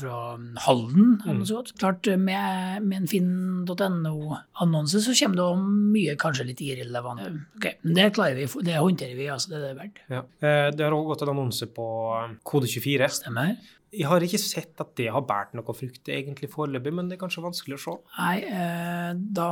fra, 0.00 0.18
Halden. 0.64 1.18
Mm. 1.24 1.44
Klart, 1.78 2.08
med, 2.20 2.77
med 2.84 3.02
en 3.02 3.08
finn.no-annonse 3.10 5.00
så 5.04 5.14
kommer 5.22 5.40
det 5.40 5.46
om 5.46 5.64
mye 5.94 6.16
kanskje 6.20 6.48
litt 6.50 6.62
irrelevant. 6.64 7.24
Okay, 7.58 7.78
men 7.82 7.94
Det 7.98 8.10
klarer 8.18 8.38
vi, 8.38 8.48
det 8.66 8.78
håndterer 8.78 9.16
vi, 9.18 9.30
altså 9.32 9.54
det 9.54 9.58
er 9.62 9.66
det 9.68 9.80
verdt. 9.82 10.04
Ja. 10.12 10.22
Eh, 10.42 10.68
Det 10.74 10.84
har 10.84 10.92
også 10.94 11.10
gått 11.14 11.26
en 11.26 11.34
annonse 11.34 11.66
på 11.74 11.88
eh, 12.20 12.38
Kode24. 12.44 13.10
Stemmer. 13.22 13.56
Jeg 13.88 14.04
har 14.04 14.20
ikke 14.20 14.36
sett 14.36 14.76
at 14.82 14.90
det 15.00 15.06
har 15.08 15.22
båret 15.24 15.54
noe 15.56 15.72
frukt 15.72 16.10
egentlig 16.12 16.50
foreløpig, 16.52 16.90
men 16.92 17.06
det 17.08 17.16
er 17.16 17.22
kanskje 17.22 17.40
vanskelig 17.40 17.78
å 17.78 17.80
se. 17.80 17.94
Nei, 18.18 18.34
eh, 18.44 19.14
da, 19.16 19.46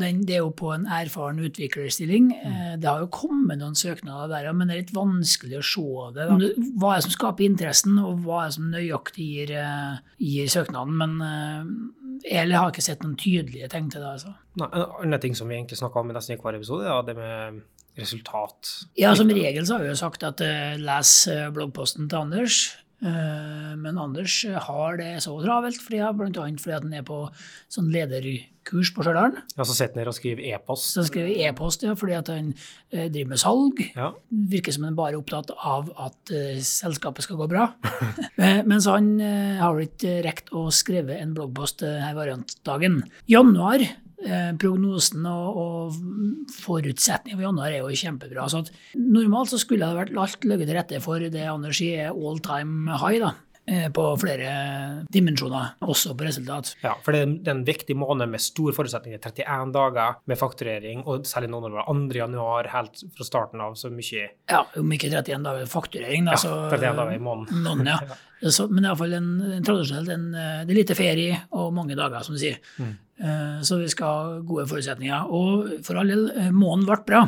den, 0.00 0.22
det 0.24 0.38
er 0.38 0.40
jo 0.46 0.54
på 0.56 0.70
en 0.72 0.86
erfaren 0.88 1.42
utviklerstilling. 1.44 2.30
Mm. 2.32 2.80
det 2.80 2.88
har 2.88 3.02
jo 3.04 3.10
kommet 3.12 3.60
noen 3.60 3.76
søknader 3.76 4.32
der, 4.32 4.48
men 4.56 4.72
det 4.72 4.78
er 4.78 4.80
litt 4.86 4.94
vanskelig 4.96 5.60
å 5.60 5.66
se 5.74 5.84
det. 6.16 6.24
Da. 6.30 6.38
Hva 6.80 6.94
er 6.94 7.02
det 7.02 7.06
som 7.10 7.16
skaper 7.18 7.44
interessen, 7.44 8.00
og 8.00 8.24
hva 8.24 8.46
er 8.46 8.48
det 8.48 8.56
som 8.56 8.72
nøyaktig 8.72 9.28
gir, 9.28 9.54
gir 10.24 10.48
søknaden? 10.56 10.96
Men 10.96 11.92
jeg 12.22 12.58
har 12.58 12.70
ikke 12.70 12.84
sett 12.84 13.04
noen 13.04 13.16
tydelige 13.18 13.68
tegn 13.72 13.90
til 13.92 14.02
det. 14.02 14.14
altså. 14.16 14.34
Nei, 14.60 14.68
en 14.72 15.06
annen 15.06 15.22
ting 15.22 15.36
som 15.38 15.50
vi 15.50 15.56
egentlig 15.58 15.78
snakker 15.80 16.02
om 16.02 16.12
i 16.12 16.16
nesten 16.16 16.36
i 16.36 16.40
hver 16.42 16.58
episode, 16.58 16.88
er 16.88 17.06
det 17.06 17.16
med 17.18 17.62
resultat. 17.98 18.70
Ja, 18.96 19.12
som 19.18 19.30
regel 19.32 19.66
så 19.66 19.76
har 19.76 19.84
vi 19.84 19.90
jo 19.90 19.98
sagt 19.98 20.24
at 20.24 20.40
uh, 20.40 20.78
les 20.80 21.12
eh, 21.28 21.48
bloggposten 21.52 22.08
til 22.08 22.22
Anders. 22.22 22.60
Eh, 23.02 23.76
men 23.82 23.98
Anders 23.98 24.44
eh, 24.46 24.58
har 24.62 24.96
det 25.00 25.16
så 25.24 25.34
travelt, 25.42 25.80
ja, 25.90 26.12
blant 26.14 26.38
annet 26.38 26.62
fordi 26.62 26.76
han 26.76 26.92
er 26.94 27.02
på 27.06 27.24
sånn 27.72 27.88
lederkurs 27.90 28.92
på 28.94 29.02
Stjørdal. 29.02 29.40
Ja, 29.56 29.66
så 29.66 29.74
sitter 29.74 30.04
han 30.04 30.10
og 30.12 30.14
skriver 30.14 30.46
e-post. 30.52 30.92
Så 30.92 31.02
han 31.02 31.08
skriver 31.10 31.48
e-post 31.48 31.82
ja, 31.82 31.96
fordi 31.98 32.14
at 32.20 32.30
han 32.30 32.52
eh, 32.54 33.08
driver 33.08 33.32
med 33.34 33.42
salg. 33.42 33.82
Ja. 33.96 34.12
Virker 34.54 34.76
som 34.76 34.86
han 34.86 34.98
bare 34.98 35.16
er 35.16 35.22
opptatt 35.22 35.50
av 35.56 35.90
at 36.06 36.34
selskapet 36.62 37.26
skal 37.26 37.40
gå 37.42 37.50
bra. 37.50 37.72
Mens 38.70 38.86
han 38.90 39.16
har 39.58 39.82
ikke 39.82 40.20
rekt 40.26 40.54
å 40.54 40.68
skrive 40.74 41.18
en 41.18 41.34
bloggpost 41.34 41.82
her 41.82 42.14
variantdagen. 42.14 43.02
Januar, 43.30 43.82
prognosen 44.60 45.26
og, 45.28 45.58
og 45.62 46.52
forutsetningen 46.62 47.38
for 47.38 47.46
januar 47.46 47.72
er 47.72 47.82
jo 47.82 48.02
kjempebra. 48.02 48.48
Så 48.50 48.64
normalt 48.96 49.52
så 49.52 49.60
skulle 49.60 49.88
det 49.88 49.98
vært 49.98 50.20
alt 50.24 50.46
ligget 50.46 50.70
til 50.70 50.78
rette 50.78 51.02
for 51.04 51.32
det 51.32 51.46
Anders 51.48 51.80
sier 51.80 52.08
er 52.08 52.14
all 52.14 52.38
time 52.44 52.98
high. 53.02 53.18
da. 53.22 53.34
Eh, 53.66 53.88
På 53.94 54.16
flere 54.18 55.04
dimensjoner, 55.12 55.74
også 55.80 56.16
på 56.18 56.24
resultat. 56.26 56.74
ja, 56.82 56.94
for 57.02 57.12
det 57.12 57.20
er 57.46 57.50
en- 57.50 57.64
viktig 57.64 57.94
måned 57.96 58.28
med 58.28 58.40
store 58.40 58.72
forutsetninger. 58.72 59.18
31 59.20 59.72
dager 59.72 60.16
med 60.26 60.36
fakturering, 60.38 61.02
og 61.06 61.22
særlig 61.24 61.48
nå 61.50 61.60
når 61.60 61.68
det 61.70 61.78
var 61.78 61.86
2. 61.94 62.16
januar 62.18 62.68
helt 62.72 63.04
fra 63.16 63.24
starten 63.24 63.60
av, 63.60 63.74
så 63.74 63.90
mye 63.90 64.28
Ja, 64.50 64.64
om 64.76 64.90
ikke 64.92 65.10
31 65.10 65.42
dager 65.44 65.66
fakturering, 65.66 66.24
da. 66.24 66.32
ja, 66.32 66.70
31 66.70 66.96
dager 66.96 67.14
i 67.14 67.18
måneden. 67.18 67.62
Måneden, 67.66 67.86
ja. 68.42 68.50
Så, 68.50 68.66
men 68.68 68.82
iallfall 68.84 69.12
en, 69.14 69.40
en 69.52 69.62
tradisjonelt 69.62 70.08
en, 70.10 70.34
eh, 70.34 70.64
det 70.66 70.74
er 70.74 70.80
lite 70.80 70.96
ferie 70.98 71.42
og 71.52 71.72
mange 71.72 71.94
dager, 71.94 72.24
som 72.26 72.34
du 72.34 72.40
sier. 72.42 72.58
Mm. 72.78 72.96
Eh, 73.22 73.60
Så 73.62 73.78
vi 73.78 73.86
skal 73.88 74.06
ha 74.06 74.40
gode 74.40 74.66
forutsetninger. 74.66 75.30
Og 75.30 75.84
for 75.86 75.94
all 76.00 76.08
del, 76.10 76.24
måneden 76.50 76.86
ble 76.88 76.96
bra. 77.06 77.20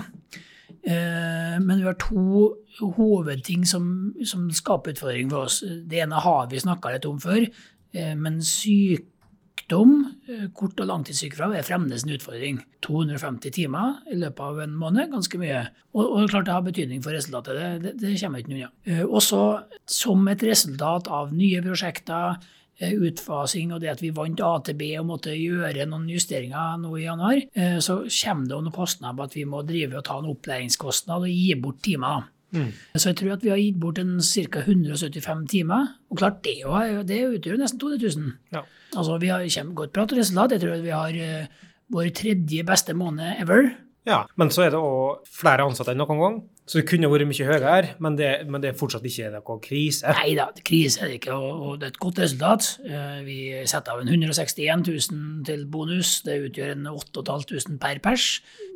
Eh, 0.87 1.61
Men 1.61 1.79
vi 1.79 1.87
har 1.87 1.97
to 1.97 2.57
hovedting 2.97 3.65
som, 3.67 4.15
som 4.25 4.51
skaper 4.53 4.93
utfordring 4.93 5.31
for 5.33 5.49
oss. 5.49 5.63
Det 5.63 6.03
ene 6.05 6.21
har 6.21 6.49
vi 6.51 6.61
snakka 6.61 6.93
litt 6.93 7.07
om 7.09 7.21
før, 7.23 7.47
eh, 7.95 8.15
men 8.19 8.41
sykdom, 8.45 9.95
eh, 10.29 10.49
kort- 10.53 10.81
og 10.83 10.91
langtidssykefravær, 10.91 11.63
er 11.63 11.69
fremdeles 11.69 12.05
en 12.05 12.17
utfordring. 12.19 12.61
250 12.85 13.55
timer 13.55 14.03
i 14.13 14.19
løpet 14.21 14.45
av 14.45 14.61
en 14.67 14.75
måned, 14.77 15.09
ganske 15.15 15.41
mye. 15.41 15.63
Og, 15.95 16.05
og 16.05 16.29
klart 16.29 16.51
det 16.51 16.57
har 16.57 16.67
betydning 16.67 17.03
for 17.03 17.17
resultatet, 17.17 17.57
det, 17.57 17.71
det, 17.87 17.95
det 18.03 18.21
kommer 18.21 18.43
ikke 18.43 18.53
unna. 18.59 19.07
Også 19.09 19.41
som 19.89 20.29
et 20.29 20.45
resultat 20.45 21.09
av 21.09 21.33
nye 21.33 21.65
prosjekter, 21.65 22.37
utfasing 22.83 23.73
og 23.75 23.81
det 23.83 23.93
at 23.93 24.03
vi 24.03 24.11
vant 24.15 24.41
AtB 24.41 24.83
og 25.01 25.07
måtte 25.07 25.35
gjøre 25.37 25.87
noen 25.87 26.09
justeringer 26.11 26.79
nå 26.83 26.95
i 26.99 27.05
januar, 27.07 27.41
eh, 27.55 27.79
så 27.85 28.01
kommer 28.09 28.49
det 28.49 28.57
noen 28.59 28.73
kostnader 28.75 29.17
på 29.19 29.27
at 29.29 29.35
vi 29.39 29.45
må 29.49 29.63
drive 29.67 29.99
og 30.01 30.05
ta 30.05 30.19
en 30.19 30.31
opplæringskostnad 30.33 31.27
og 31.29 31.29
gi 31.31 31.55
bort 31.61 31.83
timer. 31.87 32.25
Mm. 32.55 32.69
Så 32.95 33.11
jeg 33.11 33.17
tror 33.19 33.33
at 33.35 33.43
vi 33.43 33.51
har 33.51 33.59
gitt 33.59 33.79
bort 33.83 33.99
en 33.99 34.17
ca. 34.23 34.61
175 34.63 35.47
timer. 35.51 35.89
Og 36.11 36.19
klart, 36.21 36.43
det, 36.45 36.61
jo- 36.63 37.03
det 37.03 37.23
utgjør 37.39 37.59
nesten 37.59 37.81
200 37.83 38.15
000. 38.17 38.33
Ja. 38.55 38.63
Altså, 38.95 39.19
vi 39.19 39.27
har 39.33 39.73
godt 39.75 39.93
prat 39.93 40.13
og 40.13 40.19
resultat. 40.19 40.53
Jeg 40.55 40.61
tror 40.63 40.77
at 40.77 40.85
vi 40.85 40.91
har 40.95 41.09
eh, 41.19 41.47
vår 41.91 42.13
tredje 42.15 42.63
beste 42.65 42.95
måned 42.95 43.41
ever. 43.43 43.73
Ja, 44.07 44.25
men 44.37 44.51
så 44.51 44.63
er 44.67 44.71
det 44.71 44.79
òg 44.79 45.25
flere 45.27 45.65
ansatte 45.67 45.91
enn 45.95 45.99
noen 45.99 46.21
gang, 46.21 46.35
så 46.65 46.81
det 46.81 46.87
kunne 46.89 47.11
vært 47.13 47.29
mye 47.29 47.47
høyere, 47.49 47.89
men 48.01 48.15
det, 48.17 48.29
men 48.49 48.63
det 48.63 48.71
er 48.71 48.79
fortsatt 48.79 49.05
ikke 49.05 49.29
noe 49.35 49.57
krise. 49.65 50.13
Nei 50.21 50.33
da, 50.39 50.47
krise 50.65 51.03
er 51.05 51.11
det 51.13 51.19
ikke, 51.19 51.37
og, 51.37 51.65
og 51.67 51.75
det 51.81 51.91
er 51.91 51.93
et 51.93 52.01
godt 52.01 52.23
resultat. 52.25 52.69
Eh, 52.89 53.19
Vi 53.27 53.37
setter 53.69 53.93
av 53.93 54.01
en 54.01 54.09
161 54.09 54.87
000 54.89 55.43
til 55.49 55.67
bonus. 55.69 56.15
Det 56.25 56.39
utgjør 56.47 56.73
en 56.73 56.89
8500 56.95 57.77
per 57.83 58.01
pers. 58.05 58.31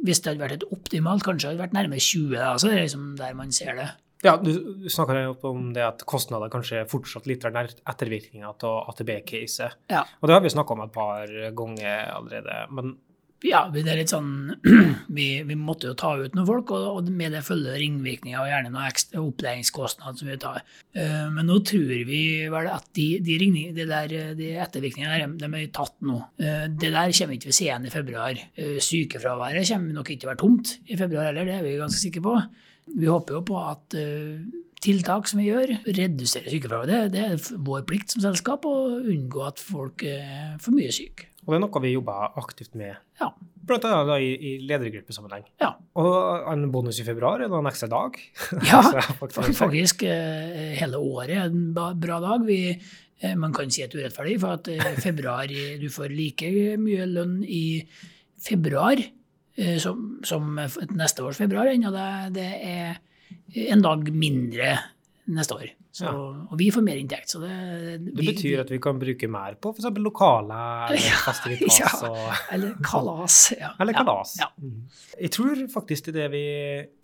Hvis 0.04 0.21
det 0.21 0.35
hadde 0.35 0.45
vært 0.45 0.59
et 0.59 0.68
optimalt, 0.68 1.25
kanskje 1.25 1.49
hadde 1.49 1.61
det 1.62 1.64
vært 1.64 1.78
nærmere 1.78 2.04
20, 2.04 2.37
da, 2.37 2.52
så 2.61 2.68
det 2.68 2.76
er 2.76 2.87
liksom 2.90 3.09
der 3.23 3.40
man 3.40 3.57
ser 3.57 3.80
det. 3.80 3.88
Ja, 4.26 4.35
du, 4.37 4.50
snakka 4.90 5.14
om 5.47 5.68
det 5.76 5.85
at 5.87 6.00
kostnader 6.11 6.50
kanskje 6.50 6.80
er 6.83 6.88
fortsatt 6.90 7.28
litt 7.30 7.45
nær 7.54 7.71
ettervirkninger 7.71 8.50
av 8.50 8.88
AtB-caset. 8.90 9.78
Ja. 9.92 10.02
Og 10.18 10.28
det 10.28 10.35
har 10.35 10.42
vi 10.42 10.50
snakka 10.50 10.75
om 10.75 10.83
et 10.85 10.95
par 10.95 11.30
ganger 11.57 12.16
allerede. 12.16 12.64
Men 12.75 12.97
Ja, 13.47 13.61
det 13.71 13.85
er 13.87 14.00
litt 14.00 14.11
sånn 14.11 14.57
Vi, 15.16 15.26
vi 15.47 15.57
måtte 15.59 15.92
jo 15.92 15.97
ta 15.99 16.11
ut 16.18 16.35
noen 16.35 16.47
folk, 16.49 16.73
og, 16.75 16.87
og 16.99 17.11
med 17.14 17.37
det 17.37 17.45
følger 17.47 17.78
ringvirkninger 17.78 18.40
og 18.40 18.50
gjerne 18.50 18.73
noen 18.73 18.88
ekstra 18.88 19.23
opplæringskostnad 19.23 20.18
som 20.18 20.30
vi 20.30 20.38
tar. 20.42 20.64
Uh, 20.97 21.28
men 21.35 21.47
nå 21.47 21.61
tror 21.66 22.02
vi 22.09 22.23
vel 22.50 22.71
at 22.73 22.88
de, 22.99 23.07
de, 23.23 23.38
de, 23.76 23.87
der, 23.87 24.14
de 24.38 24.50
ettervirkningene 24.59 25.30
der, 25.38 25.47
de 25.47 25.62
er 25.62 25.73
tatt 25.75 25.95
nå. 26.02 26.18
Uh, 26.42 26.66
det 26.66 26.90
der 26.90 27.14
kommer 27.14 27.35
vi 27.35 27.38
ikke 27.38 27.47
til 27.47 27.54
å 27.54 27.59
se 27.61 27.68
igjen 27.68 27.87
i 27.87 27.95
februar. 27.95 28.42
Uh, 28.59 28.78
Sykefraværet 28.83 29.71
kommer 29.71 30.00
nok 30.00 30.11
ikke 30.11 30.25
til 30.25 30.30
å 30.30 30.35
være 30.35 30.42
tomt 30.42 30.75
i 30.88 30.99
februar 30.99 31.30
heller, 31.30 31.47
det 31.47 31.59
er 31.61 31.66
vi 31.68 31.78
ganske 31.78 32.02
sikre 32.02 32.25
på. 32.26 32.38
Vi 32.99 33.11
håper 33.11 33.38
jo 33.38 33.45
på 33.47 33.62
at 33.62 33.95
tiltak 34.83 35.28
som 35.28 35.42
vi 35.42 35.50
gjør, 35.50 35.75
reduserer 35.85 36.49
sykefraværet. 36.49 37.12
Det, 37.12 37.18
det 37.18 37.25
er 37.26 37.64
vår 37.66 37.85
plikt 37.87 38.14
som 38.14 38.25
selskap 38.25 38.66
å 38.66 38.76
unngå 38.99 39.42
at 39.47 39.61
folk 39.62 40.04
er 40.09 40.57
for 40.62 40.75
mye 40.75 40.95
syke. 40.95 41.28
Og 41.48 41.54
det 41.54 41.56
er 41.56 41.62
noe 41.64 41.80
vi 41.80 41.94
jobber 41.94 42.34
aktivt 42.36 42.74
med, 42.76 42.98
Ja. 43.22 43.30
annet 43.88 44.20
i, 44.20 44.28
i 44.36 44.50
ledergruppesammenheng. 44.68 45.46
Ja. 45.60 45.70
Og 45.96 46.44
en 46.52 46.66
bonus 46.72 46.98
i 47.00 47.06
februar 47.06 47.40
er 47.40 47.48
da 47.48 47.56
en 47.62 47.68
ekstra 47.70 47.88
dag. 47.88 48.18
Ja, 48.68 48.82
faktisk- 49.16 49.56
faktisk 49.56 50.02
eh, 50.04 50.74
hele 50.76 51.00
året 51.00 51.32
er 51.38 51.46
en 51.48 51.72
bra 51.72 52.18
dag. 52.20 52.44
Vi, 52.44 52.60
eh, 53.22 53.34
man 53.34 53.52
kan 53.56 53.70
si 53.72 53.82
at 53.82 53.90
det 53.92 54.02
er 54.02 54.06
urettferdig, 54.10 54.36
for 54.44 54.58
at 54.58 54.68
eh, 54.68 54.92
februar 55.00 55.48
Du 55.80 55.88
får 55.88 56.12
like 56.12 56.52
mye 56.84 57.06
lønn 57.08 57.40
i 57.44 57.64
februar 58.38 59.00
som, 59.82 60.20
som 60.22 60.52
neste 60.94 61.24
års 61.26 61.40
februar, 61.40 61.66
ennå 61.66 61.90
det, 61.90 62.04
det 62.36 62.44
er 62.62 63.00
en 63.72 63.82
dag 63.82 64.04
mindre 64.14 64.76
neste 65.26 65.56
år. 65.56 65.72
Så, 65.90 66.04
Ja. 66.04 66.12
Og 66.12 66.54
vi 66.61 66.68
får 66.71 66.85
mer 66.85 66.99
inntekt. 67.00 67.30
Så 67.33 67.40
det, 67.40 67.54
Det 68.04 68.26
betyr 68.26 68.61
at 68.61 68.71
vi 68.71 68.78
kan 68.78 68.99
bruke 69.00 69.28
mer 69.28 69.57
på 69.59 69.73
f.eks. 69.75 69.88
lokale 70.04 70.59
eller 70.90 71.00
Ja, 71.02 71.16
festivitas 71.25 71.78
ja. 71.80 71.90
og 72.11 72.54
Eller 72.54 72.75
kalas. 72.85 73.38
Ja. 73.59 73.73
Eller 73.80 73.97
kalas. 73.97 74.37
Ja. 74.38 74.50
Mhm. 74.61 74.87
Jeg 75.21 75.30
tror 75.35 75.64
faktisk 75.73 76.04
det 76.11 76.14
er 76.14 76.18
det 76.21 76.30
vi 76.37 76.45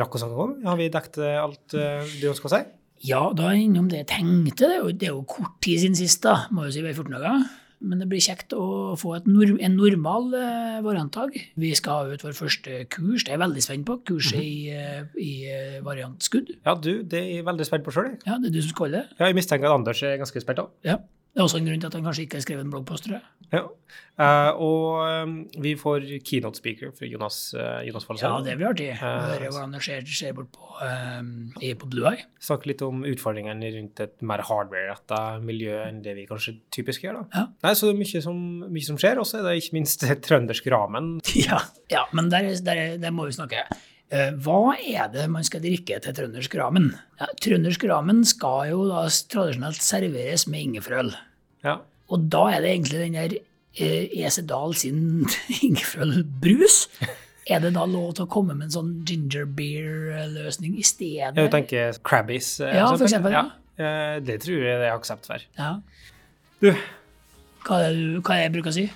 rakk 0.01 0.15
å 0.15 0.23
snakke 0.23 0.47
om. 0.49 0.55
Har 0.69 0.77
vi 0.79 0.89
dekket 0.93 1.19
eh, 1.25 1.41
alt 1.43 1.67
du 1.75 2.29
ønsker 2.31 2.51
å 2.51 2.55
si? 2.59 2.63
Ja, 3.05 3.25
da 3.37 3.51
er 3.51 3.57
jeg 3.59 3.67
innom 3.69 3.89
det 3.91 4.05
jeg 4.05 4.11
tenkte. 4.15 4.65
Det 4.69 4.77
er 4.77 4.81
jo, 4.85 4.93
det 4.93 5.09
er 5.09 5.13
jo 5.17 5.25
kort 5.29 5.59
tid 5.65 5.81
siden 5.83 5.97
sist, 5.99 6.23
da. 6.25 6.47
Må 6.55 6.69
jo 6.69 6.73
si 6.77 6.81
bare 6.85 6.95
14 6.95 7.13
dager. 7.19 7.43
Men 7.85 8.01
det 8.01 8.09
blir 8.11 8.23
kjekt 8.25 8.55
å 8.57 8.95
få 8.99 9.15
et 9.19 9.27
nor 9.29 9.51
en 9.55 9.77
normal 9.77 10.31
eh, 10.39 10.79
variantdag. 10.85 11.37
Vi 11.61 11.73
skal 11.77 12.01
ha 12.01 12.15
ut 12.15 12.25
vår 12.25 12.37
første 12.39 12.85
kurs, 12.93 13.25
det 13.25 13.33
er 13.33 13.37
jeg 13.37 13.43
veldig 13.45 13.65
spent 13.67 13.87
på. 13.89 13.99
Kurset 14.09 14.41
i, 14.41 14.71
eh, 14.73 15.03
i 15.21 15.33
eh, 15.53 15.83
variantskudd. 15.85 16.55
Ja, 16.65 16.77
du, 16.77 16.93
det 17.03 17.21
er 17.21 17.29
jeg 17.39 17.49
veldig 17.49 17.69
spent 17.69 17.87
på 17.87 17.95
sjøl. 17.95 18.15
Ja, 18.25 18.39
det 18.41 18.51
er 18.51 18.57
du 18.57 18.63
som 18.63 18.73
skal 18.73 18.89
holde 18.89 19.03
det. 19.03 19.19
Ja, 19.21 19.29
jeg 19.29 19.39
mistenker 19.41 19.71
at 19.71 19.79
Anders 19.79 20.03
er 20.07 20.17
ganske 20.21 20.43
spent 20.45 20.65
òg. 20.65 20.73
Ja. 20.87 20.99
Det 21.35 21.41
er 21.43 21.49
også 21.49 21.59
en 21.59 21.67
grunn 21.67 21.81
til 21.83 21.89
at 21.91 21.95
han 21.99 22.05
kanskje 22.07 22.23
ikke 22.29 22.37
har 22.39 22.43
skrevet 22.45 22.63
en 22.63 22.71
bloggpost, 22.71 23.05
tror 23.09 23.17
jeg. 23.17 23.25
Ja. 23.55 23.63
Uh, 24.15 24.61
og 24.63 24.85
eh, 25.03 25.33
vi 25.63 25.73
får 25.79 26.05
keynote 26.27 26.59
speaker 26.61 26.93
for 26.95 27.07
Jonas, 27.11 27.39
uh, 27.59 27.81
Jonas 27.87 28.07
Follesøy. 28.07 28.25
Ja, 28.29 28.37
det 28.47 28.55
blir 28.61 28.69
artig. 28.71 28.87
Høre 29.01 29.49
hvordan 29.51 29.75
det 29.75 29.81
skjer, 29.83 30.07
skjer 30.07 30.37
bort 30.39 30.53
på, 30.55 30.69
eh, 30.87 31.73
på 31.81 31.89
Blue 31.91 32.07
Eye. 32.13 32.23
Snakke 32.43 32.71
litt 32.71 32.85
om 32.87 33.03
utfordringene 33.11 33.73
rundt 33.75 34.03
et 34.07 34.15
mer 34.27 34.45
hardware-retta 34.47 35.21
miljø 35.43 35.81
enn 35.89 36.01
det 36.07 36.15
vi 36.21 36.27
kanskje 36.31 36.55
typisk 36.75 37.03
gjør. 37.09 37.19
da. 37.25 37.27
Ja. 37.41 37.45
Nei, 37.67 37.75
Så 37.75 37.91
det 37.91 37.97
er 37.97 38.03
mye 38.05 38.23
som, 38.29 38.39
mye 38.79 38.87
som 38.93 39.01
skjer. 39.03 39.19
Og 39.19 39.27
så 39.27 39.41
er 39.43 39.49
det 39.51 39.57
ikke 39.65 39.79
minst 39.81 40.07
trøndersk 40.29 40.71
ramen. 40.71 41.17
Ja, 41.35 41.59
ja 41.91 42.07
men 42.15 42.31
der, 42.31 42.47
er- 42.53 42.63
der, 42.71 42.85
er- 42.87 43.03
der 43.03 43.11
må 43.15 43.27
vi 43.27 43.35
snakke. 43.35 43.67
Eh, 44.13 44.31
hva 44.45 44.75
er 44.79 45.09
det 45.11 45.25
man 45.33 45.43
skal 45.47 45.63
drikke 45.65 45.97
til 46.05 46.15
trøndersk 46.15 46.55
ramen? 46.61 46.91
Ja, 47.21 47.27
trøndersk 47.41 47.87
ramen 47.89 48.21
skal 48.29 48.69
jo 48.71 48.85
da 48.91 49.07
tradisjonelt 49.09 49.81
serveres 49.83 50.47
med 50.47 50.61
ingefrøl. 50.69 51.11
Ja. 51.65 51.79
Og 52.13 52.29
da 52.31 52.45
er 52.53 52.61
det 52.63 52.71
egentlig 52.75 53.01
den 53.01 53.17
der 53.17 53.37
eh, 53.81 54.13
Esedal 54.27 54.75
sin 54.79 55.25
ingefrølbrus. 55.65 56.89
Er 57.49 57.61
det 57.61 57.75
da 57.77 57.85
lov 57.89 58.15
til 58.17 58.25
å 58.25 58.31
komme 58.33 58.55
med 58.57 58.69
en 58.71 58.73
sånn 58.77 58.93
ginger 59.09 59.45
beer-løsning 59.57 60.77
i 60.81 60.85
stedet? 60.87 61.37
Jeg 61.37 61.51
tenker 61.53 61.99
Crabbies. 62.07 62.55
eh, 62.65 62.77
Ja, 62.79 62.87
for 62.95 63.05
eksempel, 63.09 63.33
ja. 63.37 63.43
ja. 63.81 64.21
det 64.21 64.39
tror 64.45 64.63
jeg 64.65 64.79
det 64.81 64.89
er 64.89 64.95
aksept 64.97 65.27
for. 65.29 65.43
Ja. 65.59 65.75
Du, 66.61 66.71
Hva 67.65 67.81
er 67.83 67.91
det 67.93 67.99
du- 67.99 68.21
hva 68.21 68.37
er 68.37 68.39
det 68.39 68.45
jeg 68.47 68.53
bruker 68.59 68.71
å 68.71 68.77
si? 68.79 68.87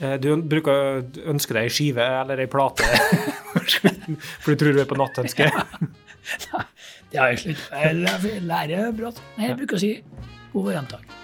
eh, 0.00 0.16
du 0.20 0.28
bruker 0.44 0.72
å 0.72 1.02
ønske 1.32 1.52
deg 1.56 1.64
ei 1.66 1.72
skive 1.72 2.04
eller 2.22 2.40
ei 2.44 2.46
plate, 2.52 2.84
for 4.42 4.52
du 4.52 4.60
tror 4.62 4.76
du 4.76 4.82
er 4.82 4.88
på 4.90 4.98
nattønske. 5.00 5.50
Det 7.12 7.20
har 7.20 7.32
jeg 7.32 7.44
slutt. 7.44 7.68
Jeg 7.70 8.42
lærer 8.46 8.90
bra. 8.96 9.12
Jeg 9.38 9.58
bruker 9.60 9.78
å 9.78 9.82
si 9.82 9.92
god 10.52 10.68
variantdag. 10.70 11.16